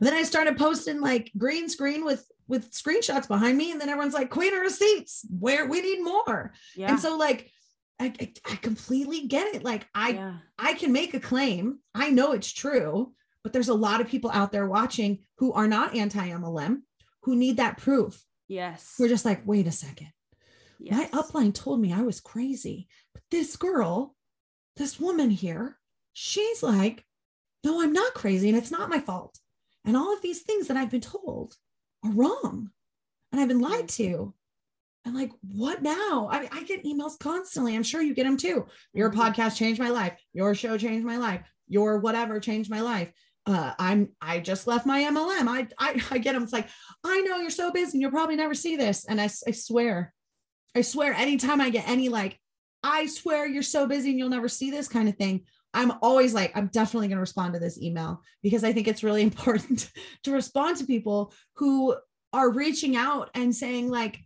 [0.00, 4.14] then i started posting like green screen with with screenshots behind me and then everyone's
[4.14, 6.90] like queen of receipts where we need more Yeah.
[6.90, 7.50] and so like
[8.00, 10.34] I, I, I completely get it like i yeah.
[10.58, 11.80] I can make a claim.
[11.94, 13.12] I know it's true,
[13.44, 16.78] but there's a lot of people out there watching who are not anti MLM
[17.22, 18.22] who need that proof.
[18.48, 18.96] Yes.
[18.98, 20.10] We're just like, wait a second.
[20.78, 20.96] yes.
[20.96, 24.16] My upline told me I was crazy, but this girl,
[24.76, 25.78] this woman here,
[26.14, 27.04] she's like,
[27.62, 29.38] no, I'm not crazy and it's not my fault.
[29.84, 31.54] And all of these things that I've been told
[32.04, 32.70] are wrong
[33.30, 34.34] and I've been lied to.
[35.04, 36.28] And like, what now?
[36.30, 37.74] I, I get emails constantly.
[37.74, 38.66] I'm sure you get them too.
[38.92, 39.16] Your Mhm.
[39.16, 40.12] podcast changed my life.
[40.34, 41.40] Your show changed my life.
[41.68, 43.10] Your whatever changed my life.
[43.46, 45.48] Uh, I'm I just left my MLM.
[45.48, 46.42] I I, I get them.
[46.42, 46.68] It's like
[47.02, 47.96] I know you're so busy.
[47.96, 49.06] and You'll probably never see this.
[49.06, 50.12] And I, I swear,
[50.76, 52.38] I swear, anytime I get any like,
[52.82, 55.44] I swear you're so busy and you'll never see this kind of thing.
[55.72, 59.02] I'm always like, I'm definitely going to respond to this email because I think it's
[59.04, 59.90] really important
[60.24, 61.96] to respond to people who
[62.32, 64.18] are reaching out and saying like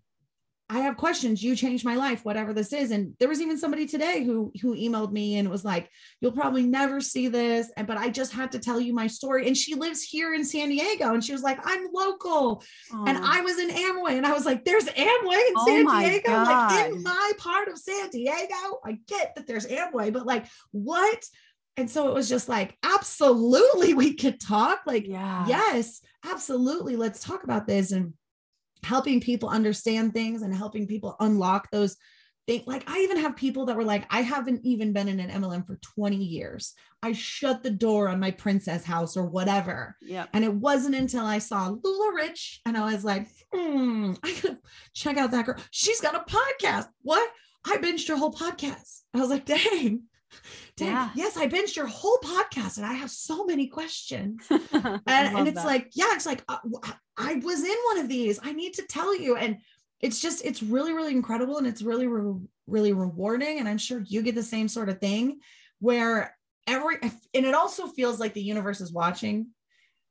[0.74, 1.40] I have questions.
[1.40, 2.90] You changed my life, whatever this is.
[2.90, 5.88] And there was even somebody today who who emailed me and was like,
[6.20, 9.46] "You'll probably never see this, and but I just had to tell you my story."
[9.46, 13.16] And she lives here in San Diego, and she was like, "I'm local," Oh, and
[13.18, 16.86] I was in Amway, and I was like, "There's Amway in Oh San Diego, like
[16.86, 21.24] in my part of San Diego." I get that there's Amway, but like, what?
[21.76, 24.82] And so it was just like, absolutely, we could talk.
[24.86, 25.46] Like, yeah.
[25.46, 26.96] yes, absolutely.
[26.96, 28.14] Let's talk about this and
[28.84, 31.96] helping people understand things and helping people unlock those
[32.46, 32.64] things.
[32.66, 35.66] Like, I even have people that were like, I haven't even been in an MLM
[35.66, 36.74] for 20 years.
[37.02, 39.96] I shut the door on my princess house or whatever.
[40.02, 40.30] Yep.
[40.32, 44.58] And it wasn't until I saw LuLaRich and I was like, hmm, I gotta
[44.94, 45.56] check out that girl.
[45.70, 46.88] She's got a podcast.
[47.02, 47.28] What?
[47.66, 49.00] I binged her whole podcast.
[49.14, 50.02] I was like, dang.
[50.76, 50.88] Dang.
[50.88, 51.10] Yeah.
[51.14, 55.64] Yes, I binged your whole podcast and I have so many questions and, and, it's
[55.64, 56.58] like yeah it's like uh,
[57.16, 59.58] i was in one of these i need to tell you and
[60.00, 64.02] it's just it's really really incredible and it's really re- really rewarding and i'm sure
[64.06, 65.38] you get the same sort of thing
[65.80, 69.46] where every and it also feels like the universe is watching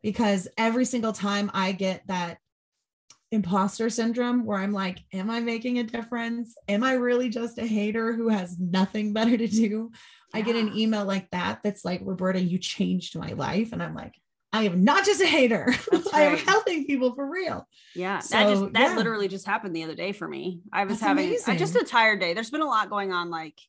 [0.01, 2.37] because every single time i get that
[3.33, 6.55] imposter syndrome where i'm like am i making a difference?
[6.67, 9.91] Am i really just a hater who has nothing better to do?
[10.35, 13.73] I get an email like that that's like roberta you changed my life.
[13.73, 14.15] And i'm like
[14.51, 15.73] i am not just a hater.
[15.91, 17.67] That's i am helping people for real.
[17.95, 18.95] Yeah, that just that yeah.
[18.95, 20.61] literally just happened the other day for me.
[20.71, 22.33] I was That's having I just a tired day.
[22.33, 23.59] There's been a lot going on like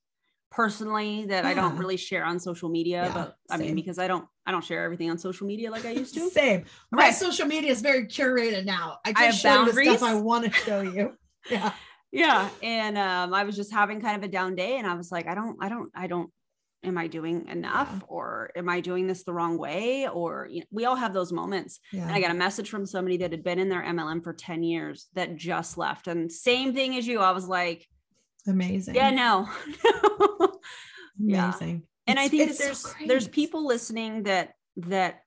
[0.54, 4.06] personally that I don't really share on social media, Yeah, but I mean because I
[4.08, 6.30] don't I don't share everything on social media like I used to.
[6.30, 7.12] same my Okay.
[7.12, 10.44] social media is very curated now i just I show you the stuff i want
[10.44, 11.12] to show you
[11.50, 11.72] yeah
[12.12, 15.10] yeah, and um I was just having kind of a down day and I was
[15.10, 16.30] like I don't I don't I don't
[16.84, 18.06] am I doing enough Yeah.
[18.06, 21.32] or am I doing this the wrong way or you know, we all have those
[21.32, 21.80] moments.
[21.92, 24.32] yeah And I got a message from somebody that had been in their MLM for
[24.32, 26.06] 10 years that just left.
[26.06, 27.18] And same thing as you.
[27.18, 27.84] I was like,
[28.46, 29.48] amazing yeah, no.
[31.18, 31.48] yeah.
[31.48, 35.22] amazing and I think that it's so there's there's people listening that that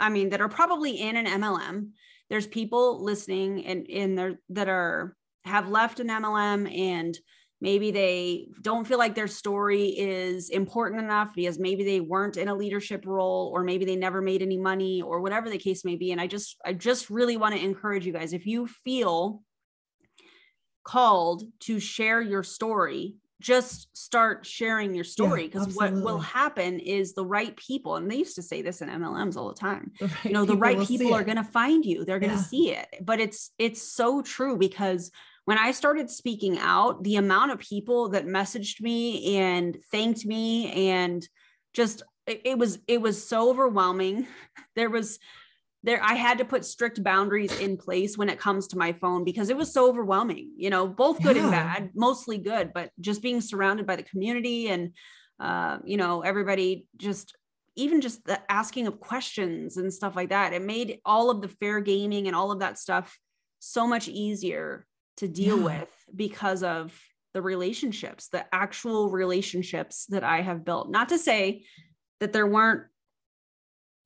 [0.00, 1.90] I mean that are probably in an MLM.
[2.30, 7.18] There's people listening and in there that are have left an MLM and
[7.60, 12.48] maybe they don't feel like their story is important enough because maybe they weren't in
[12.48, 15.96] a leadership role or maybe they never made any money or whatever the case may
[15.96, 19.42] be and I just I just really want to encourage you guys if you feel
[20.88, 27.12] called to share your story just start sharing your story because what will happen is
[27.12, 30.10] the right people and they used to say this in MLMs all the time The
[30.24, 32.42] you know the right people are going to find you they're going to Yeah.
[32.42, 32.88] see it.
[33.02, 35.10] But it's it's so true because
[35.44, 40.88] when i started speaking out the amount of people that messaged me and thanked me
[40.90, 41.26] and
[41.74, 44.26] just it, it was it was so overwhelming.
[44.74, 45.18] There was
[45.84, 49.24] there i had to put strict boundaries in place when it comes to my phone
[49.24, 53.22] because it was so overwhelming you know both good and bad mostly good but just
[53.22, 54.92] being surrounded by the community and
[55.40, 57.36] uh, you know everybody just
[57.76, 61.48] even just the asking of questions and stuff like that it made all of the
[61.48, 63.16] fair gaming and all of that stuff
[63.60, 64.84] so much easier
[65.16, 65.64] to deal Yeah.
[65.64, 67.00] with because of
[67.34, 71.64] the relationships the actual relationships that i have built not to say
[72.18, 72.82] that there weren't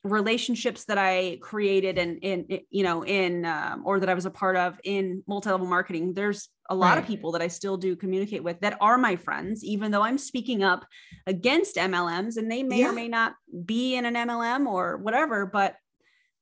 [0.05, 4.30] relationships that i created and in, you know in um, or that i was a
[4.30, 8.42] part of in multi-level marketing there's a lot of people that i still do communicate
[8.42, 10.84] with that are my friends even though i'm speaking up
[11.28, 12.88] against mlms and they may Yeah.
[12.88, 13.34] or may not
[13.64, 15.76] be in an mlm or whatever but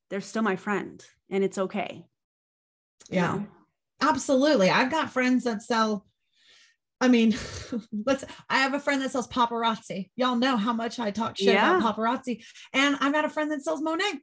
[0.09, 2.07] they're still my friend and it's okay
[3.11, 3.27] Yeah.
[3.33, 3.47] know?
[4.03, 4.71] Absolutely.
[4.71, 6.07] I've got friends that sell.
[7.01, 7.35] I mean,
[8.07, 8.25] let's.
[8.49, 10.11] I have a friend that sells paparazzi.
[10.17, 13.63] Y'all know how much I talk shit about paparazzi, and I've got a friend that
[13.63, 14.19] sells Monat,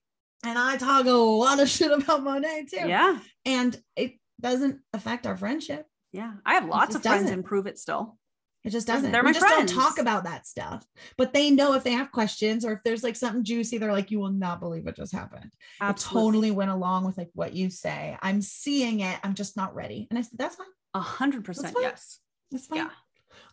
[0.45, 2.88] and I talk a lot of shit about Monat too.
[2.88, 5.86] yeah And it doesn't affect our friendship.
[6.13, 7.34] yeah i have lots of friends doesn't.
[7.39, 8.17] and Pruvit still
[8.63, 9.11] It just doesn't.
[9.11, 9.71] They're my we just friends.
[9.71, 10.86] don't talk about that stuff.
[11.17, 14.11] But they know if they have questions or if there's like something juicy, they're like,
[14.11, 15.51] you will not believe what just happened.
[15.82, 18.17] I totally went along with like what you say.
[18.21, 19.17] I'm seeing it.
[19.23, 20.07] I'm just not ready.
[20.09, 20.67] And I said, that's fine.
[20.93, 22.19] a hundred percent yes
[22.52, 22.80] That's fine.
[22.80, 22.89] Yeah.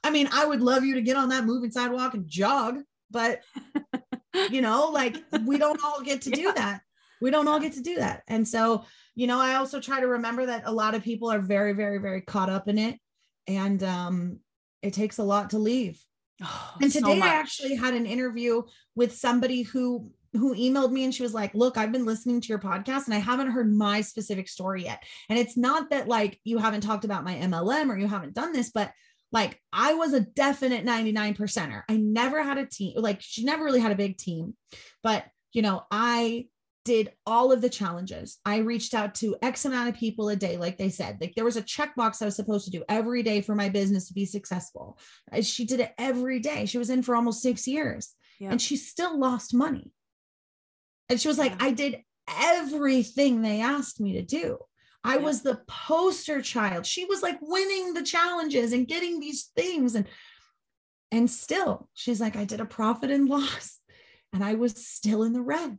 [0.02, 2.78] I mean, I would love you to get on that moving sidewalk and jog,
[3.10, 3.40] but
[4.50, 6.80] you know, like we don't all get to do that.
[7.20, 8.22] We don't all get to do that.
[8.28, 8.84] And so,
[9.14, 11.98] you know, I also try to remember that a lot of people are very, very,
[11.98, 12.98] very caught up in it.
[13.46, 14.40] And um,
[14.82, 15.98] it takes a lot to leave.
[16.42, 17.28] Oh, And today much.
[17.28, 18.62] I actually had an interview
[18.94, 22.48] with somebody who who emailed me and she was like, "Look, I've been listening to
[22.48, 25.02] your podcast and I haven't heard my specific story yet.
[25.28, 28.52] And it's not that like you haven't talked about my MLM or you haven't done
[28.52, 28.90] this, but
[29.32, 31.82] like I was a definite 99 percenter.
[31.88, 34.56] I never had a team, like she never really had a big team,
[35.02, 36.46] but you know, I
[36.84, 38.38] did all of the challenges.
[38.44, 41.16] I reached out to X amount of people a day, like they said.
[41.18, 44.08] Like there was a checkbox I was supposed to do every day for my business
[44.08, 44.98] to be successful.
[45.40, 46.66] She did it every day.
[46.66, 48.50] She was in for almost six years Yeah.
[48.50, 49.92] and she still lost money.
[51.08, 54.58] And she was like, I did everything they asked me to do.
[55.02, 55.22] I Yeah.
[55.22, 56.86] was the poster child.
[56.86, 59.94] She was like winning the challenges and getting these things.
[59.94, 60.06] And
[61.12, 63.78] and still, she's like, I did a profit and loss.
[64.32, 65.78] And I was still in the red.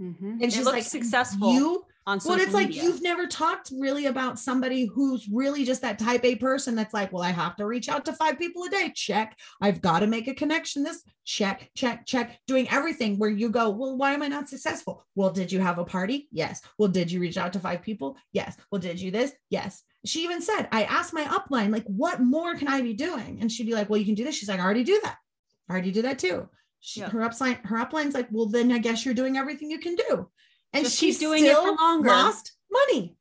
[0.00, 0.42] Mhm.
[0.42, 4.38] And she's like, successful You on social well, it's like you've never talked really about
[4.38, 7.88] somebody who's really just that type A person that's like, well, I have to reach
[7.88, 8.92] out to five people a day.
[8.94, 9.38] Check.
[9.60, 10.82] I've got to make a connection.
[10.82, 15.04] This check, check, check, doing everything where you go, well, why am I not successful?
[15.14, 16.28] Well, did you have a party?
[16.30, 16.60] Yes.
[16.78, 18.18] Well, did you reach out to five people?
[18.32, 18.56] Yes.
[18.70, 19.32] Well, did you this?
[19.48, 19.82] Yes.
[20.04, 23.38] She even said, I asked my upline, like, what more can I be doing?
[23.40, 24.34] And she'd be like, well, you can do this.
[24.34, 25.16] She's like, I already do that.
[25.68, 26.48] I already do that too.
[26.80, 27.08] She, Yeah.
[27.08, 30.28] Her upline, her upline's like, well, then I guess you're doing everything you can do.
[30.74, 32.08] And Just she's doing it for still longer.
[32.08, 33.16] lost money.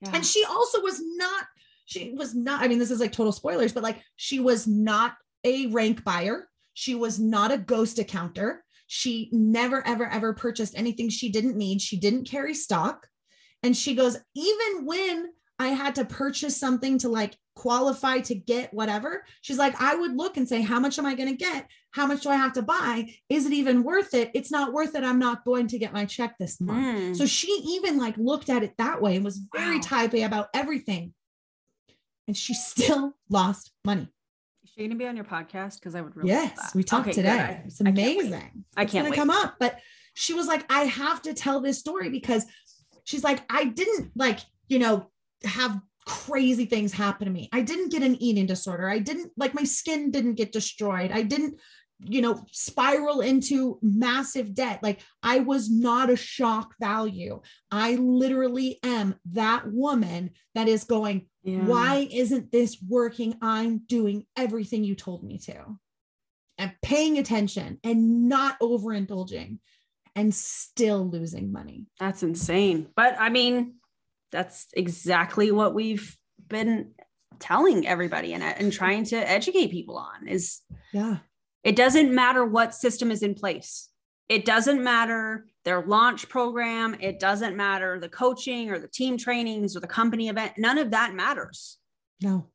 [0.00, 0.10] Yeah.
[0.14, 1.46] And she also was not,
[1.86, 5.14] she was not, I mean, this is like total spoilers, but like she was not
[5.44, 6.48] a rank buyer.
[6.74, 8.64] She was not a ghost accounter.
[8.88, 11.80] She never, ever, ever purchased anything she didn't need.
[11.80, 13.06] She didn't carry stock.
[13.62, 15.26] And she goes, even when
[15.58, 20.16] I had to purchase something to like qualify to get whatever, she's like, I would
[20.16, 21.68] look and say, how much am I going to get?
[21.92, 23.14] How much do I have to buy?
[23.28, 24.30] Is it even worth it?
[24.34, 25.04] It's not worth it.
[25.04, 26.86] I'm not going to get my check this month.
[26.96, 27.16] Mm.
[27.16, 29.82] So she even like looked at it that way and was very Wow.
[29.82, 31.12] type A about everything.
[32.26, 34.08] And she still lost money.
[34.64, 35.80] Is she going to be on your podcast?
[35.80, 37.30] Because I would really Yes, we talked Okay, today.
[37.30, 38.64] I- it's I can't amazing.
[38.76, 39.16] I can't gonna wait.
[39.16, 39.56] come up.
[39.60, 39.78] But
[40.14, 42.46] she was like, I have to tell this story because
[43.04, 45.10] she's like, I didn't like, you know,
[45.44, 47.48] have crazy things happen to me.
[47.52, 48.88] I didn't get an eating disorder.
[48.88, 51.10] I didn't like my skin didn't get destroyed.
[51.12, 51.58] I didn't,
[52.04, 54.80] you know, spiral into massive debt.
[54.82, 57.40] Like I was not a shock value.
[57.70, 61.66] I literally am that woman that is going, Yeah.
[61.66, 63.36] why isn't this working?
[63.40, 65.78] I'm doing everything you told me to.
[66.58, 69.58] And paying attention and not overindulging
[70.14, 71.86] and still losing money.
[71.98, 72.88] That's insane.
[72.94, 73.76] But I mean,
[74.30, 76.16] that's exactly what we've
[76.48, 76.92] been
[77.38, 80.60] telling everybody and, and trying to educate people on is
[80.92, 81.18] Yeah.
[81.64, 83.88] It doesn't matter what system is in place.
[84.28, 86.96] It doesn't matter their launch program.
[87.00, 90.52] It doesn't matter the coaching or the team trainings or the company event.
[90.58, 91.78] None of that matters.
[92.22, 92.48] No.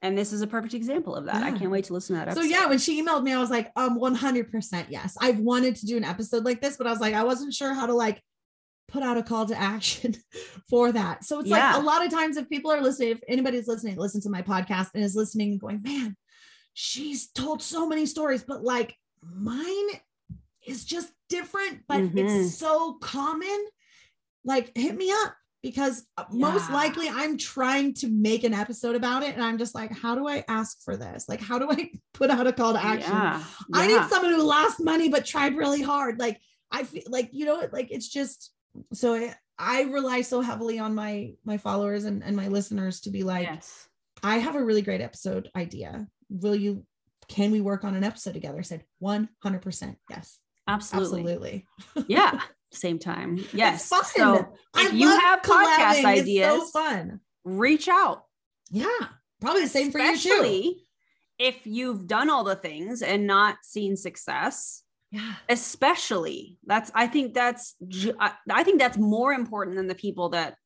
[0.00, 1.42] And this is a perfect example of that.
[1.42, 2.34] I can't wait to listen to that.
[2.34, 5.16] So yeah, when she emailed me, I was like, um, 100% yes.
[5.20, 7.74] I've wanted to do an episode like this, but I was like, I wasn't sure
[7.74, 8.22] how to like
[8.86, 10.14] put out a call to action
[10.70, 11.24] for that.
[11.24, 11.72] So it's Yeah.
[11.72, 14.40] like a lot of times if people are listening, if anybody's listening, listen to my
[14.40, 16.16] podcast and is listening and going, man,
[16.80, 19.88] she's told so many stories, but like mine
[20.64, 22.16] is just different, but Mhm.
[22.18, 23.66] it's so common.
[24.44, 29.24] Like hit me up because uh, most likely I'm trying to make an episode about
[29.24, 29.34] it.
[29.34, 31.28] And I'm just like, how do I ask for this?
[31.28, 33.10] Like, how do I put out a call to action?
[33.10, 33.42] Yeah.
[33.74, 36.20] I need someone who lost money but tried really hard.
[36.20, 38.52] Like I feel like you know, like it's just
[38.92, 43.10] so I, I rely so heavily on my my followers and, and my listeners to
[43.10, 43.88] be like, yes.
[44.22, 46.06] I have a really great episode idea.
[46.28, 46.84] Will you
[47.28, 48.58] can we work on an episode together?
[48.58, 50.38] I said 100% yes.
[50.66, 51.20] Absolutely.
[51.20, 51.66] Absolutely.
[52.08, 52.40] Yeah.
[52.70, 53.44] Same time.
[53.52, 53.88] Yes.
[53.88, 54.04] fun.
[54.04, 57.20] So I if you have podcast ideas, so fun.
[57.44, 58.24] reach out.
[58.70, 58.86] Yeah.
[59.40, 60.74] Probably the same for you too.
[61.38, 64.82] If you've done all the things and not seen success.
[65.10, 65.34] Yeah.
[65.48, 67.74] Especially that's I think that's
[68.50, 70.56] I think that's more important than the people that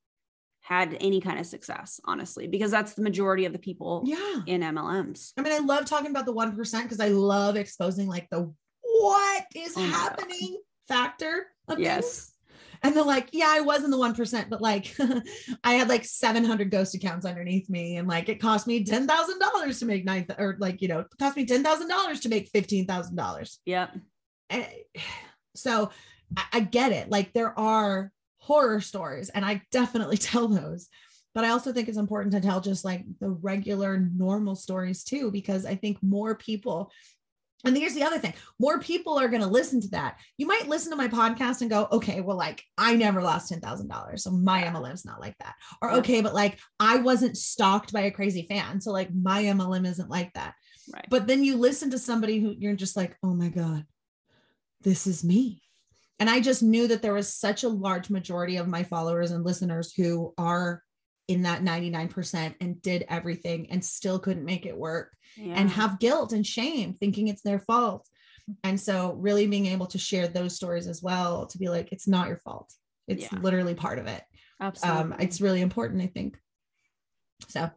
[0.62, 4.42] had any kind of success, honestly, because that's the majority of the people Yeah.
[4.46, 5.32] in MLMs.
[5.36, 8.52] I mean, I love talking about the 1% because I love exposing like the
[8.82, 9.92] what is Oh my God.
[9.98, 11.86] happening factor of things.
[11.86, 12.28] Yes.
[12.84, 14.94] And they're like, yeah, I was in the 1%, but like
[15.64, 17.96] I had like 700 ghost accounts underneath me.
[17.96, 21.36] And like it cost me $10,000 to make nine, or like, you know, it cost
[21.36, 23.56] me $10,000 to make $15,000.
[23.66, 23.96] Yep.
[24.50, 24.66] Eh,
[25.54, 25.90] So
[26.36, 27.10] I, I get it.
[27.10, 28.10] Like there are
[28.42, 30.88] horror stories, and I definitely tell those.
[31.34, 35.30] But I also think it's important to tell just like the regular, normal stories too,
[35.30, 36.90] because I think more people.
[37.64, 40.18] And here's the other thing more people are going to listen to that.
[40.36, 44.18] You might listen to my podcast and go, okay, well, like I never lost $10,000.
[44.20, 45.54] So my MLM's not like that.
[45.80, 45.96] Or, Yeah.
[45.98, 48.80] okay, but like I wasn't stalked by a crazy fan.
[48.80, 50.54] So like my MLM isn't like that.
[50.92, 51.06] Right.
[51.08, 53.86] But then you listen to somebody who you're just like, oh my God,
[54.82, 55.62] this is me.
[56.18, 59.44] And I just knew that there was such a large majority of my followers and
[59.44, 60.82] listeners who are
[61.28, 65.54] in that 99% and did everything and still couldn't make it work yeah.
[65.54, 68.08] and have guilt and shame, thinking it's their fault.
[68.64, 72.08] And so, really being able to share those stories as well to be like, it's
[72.08, 72.72] not your fault.
[73.06, 73.38] It's Yeah.
[73.40, 74.22] literally part of it.
[74.60, 75.00] Absolutely.
[75.00, 76.36] Um, it's really important, I think.
[77.48, 77.70] So,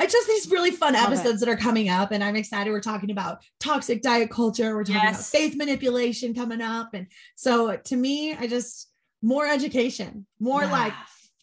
[0.00, 1.14] it's just these really fun Love it.
[1.16, 2.70] episodes that are coming up, and I'm excited.
[2.70, 4.74] We're talking about toxic diet culture.
[4.74, 5.30] We're talking about Yes.
[5.30, 7.06] faith manipulation coming up, and
[7.36, 8.88] so to me, I just
[9.22, 10.92] more education, more like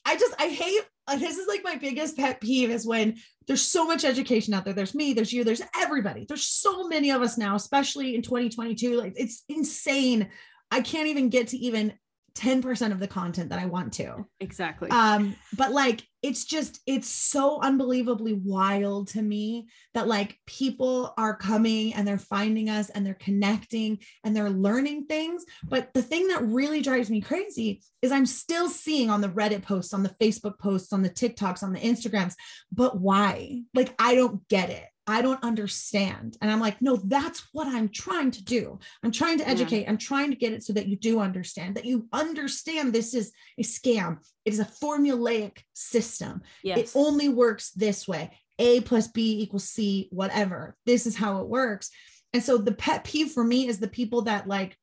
[0.06, 3.16] I just I hate uh, this is like my biggest pet peeve is when
[3.48, 4.74] there's so much education out there.
[4.74, 6.26] There's me, there's you, there's everybody.
[6.28, 8.98] There's so many of us now, especially in 2022.
[8.98, 10.28] Like it's insane.
[10.70, 11.94] I can't even get to even
[12.38, 14.26] 10% of the content that I want to.
[14.40, 14.90] exactly.
[14.92, 21.36] Um, but like it's just it's so unbelievably wild to me that like people are
[21.36, 25.46] coming and they're finding us and they're connecting and they're learning things.
[25.64, 29.64] But the thing that really drives me crazy is I'm still seeing on the Reddit
[29.64, 32.36] posts, on the Facebook posts, on the TikToks, on the Instagrams,
[32.72, 33.62] but why?
[33.74, 34.86] Like I don't get it.
[35.10, 36.38] I don't understand.
[36.42, 38.78] And I'm like, no, that's what I'm trying to do.
[39.04, 39.52] I'm trying to Yeah.
[39.52, 39.86] educate.
[39.88, 43.32] I'm trying to get it so that you do understand, that you understand this is
[43.58, 44.18] a scam.
[44.44, 46.42] It is a formulaic system.
[46.64, 46.78] yes.
[46.80, 48.38] It only works this way.
[48.60, 50.76] A plus B equals C, whatever.
[50.86, 51.90] This is how it works.
[52.34, 54.76] And so the pet peeve for me is the people that like,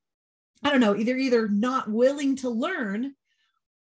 [0.63, 3.15] I don't know, either either not willing to learn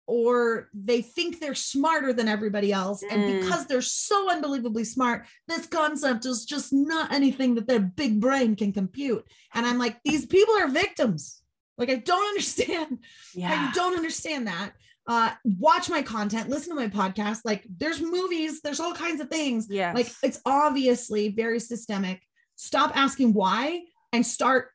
[0.07, 3.03] or they think they're smarter than everybody else.
[3.03, 3.41] And Mm.
[3.41, 8.55] because they're so unbelievably smart, this concept is just not anything that their big brain
[8.57, 9.25] can compute.
[9.55, 11.41] And I'm like, these people are victims.
[11.79, 12.99] Like, I don't understand
[13.35, 13.69] yeah.
[13.71, 14.73] I don't understand that.
[15.07, 17.41] Uh, watch my content, listen to my podcast.
[17.45, 19.67] Like, there's movies, there's all kinds of things.
[19.71, 19.93] Yeah.
[19.93, 22.23] Like, it's obviously very systemic.
[22.57, 23.83] Stop asking why
[24.13, 24.69] and start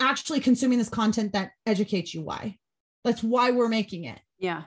[0.00, 2.56] actually consuming this content that educates you why.
[3.04, 4.18] That's why we're making it.
[4.40, 4.62] Yeah.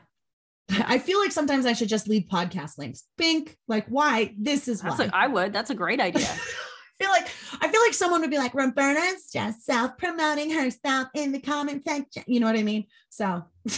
[0.86, 3.04] I feel like sometimes I should just leave podcast links.
[3.18, 4.34] Pink, like why?
[4.38, 5.06] This is That's why.
[5.06, 5.52] a, I would.
[5.54, 6.28] That's a great idea.
[6.30, 7.28] I feel like
[7.60, 12.24] I feel like someone would be like, Roberta's just self-promoting herself in the comment section.
[12.28, 12.86] You know what I mean?
[13.10, 13.44] So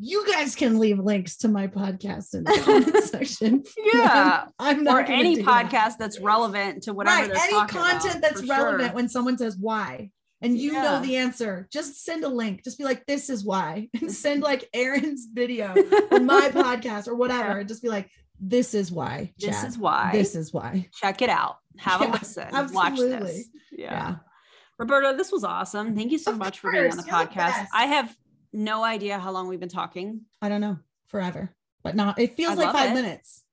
[0.00, 3.64] you guys can leave links to my podcast in the comment section.
[3.92, 4.46] Yeah.
[4.58, 5.70] I'm or not gonna any do that.
[5.70, 7.42] podcast that's relevant to whatever right.
[7.42, 8.94] Any content about, that's relevant sure.
[8.94, 10.10] when someone says why.
[10.42, 10.82] And you Yeah.
[10.82, 11.68] know the answer.
[11.72, 12.64] Just send a link.
[12.64, 13.88] Just be like, this is why.
[14.00, 15.72] And send like Erin's video
[16.10, 17.58] or my podcast or whatever.
[17.60, 19.32] And just be like, this is why.
[19.38, 20.10] this is why.
[20.12, 20.88] This is why.
[21.00, 21.56] Check it out.
[21.78, 22.48] Have Yeah, a listen.
[22.52, 22.76] Watch this.
[22.76, 23.44] absolutely.
[23.70, 23.92] Yeah.
[23.92, 24.16] Yeah.
[24.78, 25.94] Roberta, this was awesome.
[25.94, 27.34] Thank you so Of much for being on the course, you're the podcast.
[27.36, 27.70] best.
[27.72, 28.14] I have
[28.52, 30.22] no idea how long we've been talking.
[30.40, 32.18] I don't know, forever, but not.
[32.18, 32.94] It feels I like five it.
[32.94, 33.44] minutes.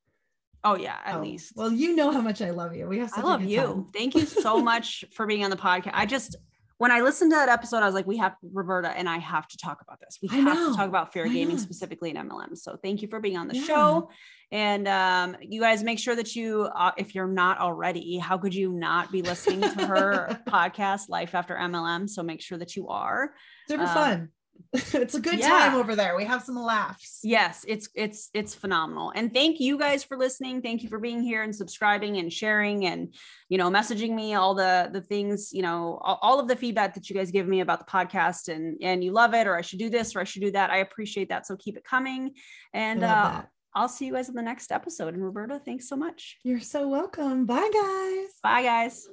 [0.63, 1.53] Oh yeah, at Oh, least.
[1.55, 2.87] Well, you know how much I love you.
[2.87, 3.11] We have.
[3.15, 3.61] I love you.
[3.61, 3.85] time.
[3.93, 5.91] Thank you so much for being on the podcast.
[5.93, 6.35] I just
[6.79, 9.47] when I listened to that episode, I was like, we have Roberta and I have
[9.49, 10.17] to talk about this.
[10.21, 10.71] We I have know.
[10.71, 11.61] to talk about fair Why gaming not?
[11.63, 12.57] specifically in MLM.
[12.57, 13.63] So thank you for being on the Yeah.
[13.65, 14.09] show.
[14.51, 18.55] And um, you guys make sure that you, uh, if you're not already, how could
[18.55, 22.09] you not be listening to her podcast, Life After MLM?
[22.09, 23.31] So make sure that you are.
[23.67, 24.29] Super Um, fun.
[24.73, 25.47] it's a good yeah.
[25.47, 26.15] time over there.
[26.15, 27.19] We have some laughs.
[27.23, 29.11] Yes, it's it's it's phenomenal.
[29.15, 30.61] And thank you guys for listening.
[30.61, 33.13] Thank you for being here and subscribing and sharing and
[33.49, 36.93] you know messaging me all the the things, you know, all, all of the feedback
[36.95, 39.61] that you guys give me about the podcast and and you love it or I
[39.61, 40.69] should do this or I should do that.
[40.69, 41.47] I appreciate that.
[41.47, 42.33] So keep it coming.
[42.73, 43.43] And uh.
[43.75, 45.13] I'll see you guys in the next episode.
[45.13, 46.39] And Roberta, thanks so much.
[46.43, 47.45] You're so welcome.
[47.45, 48.39] Bye, guys.
[48.41, 49.07] Bye guys.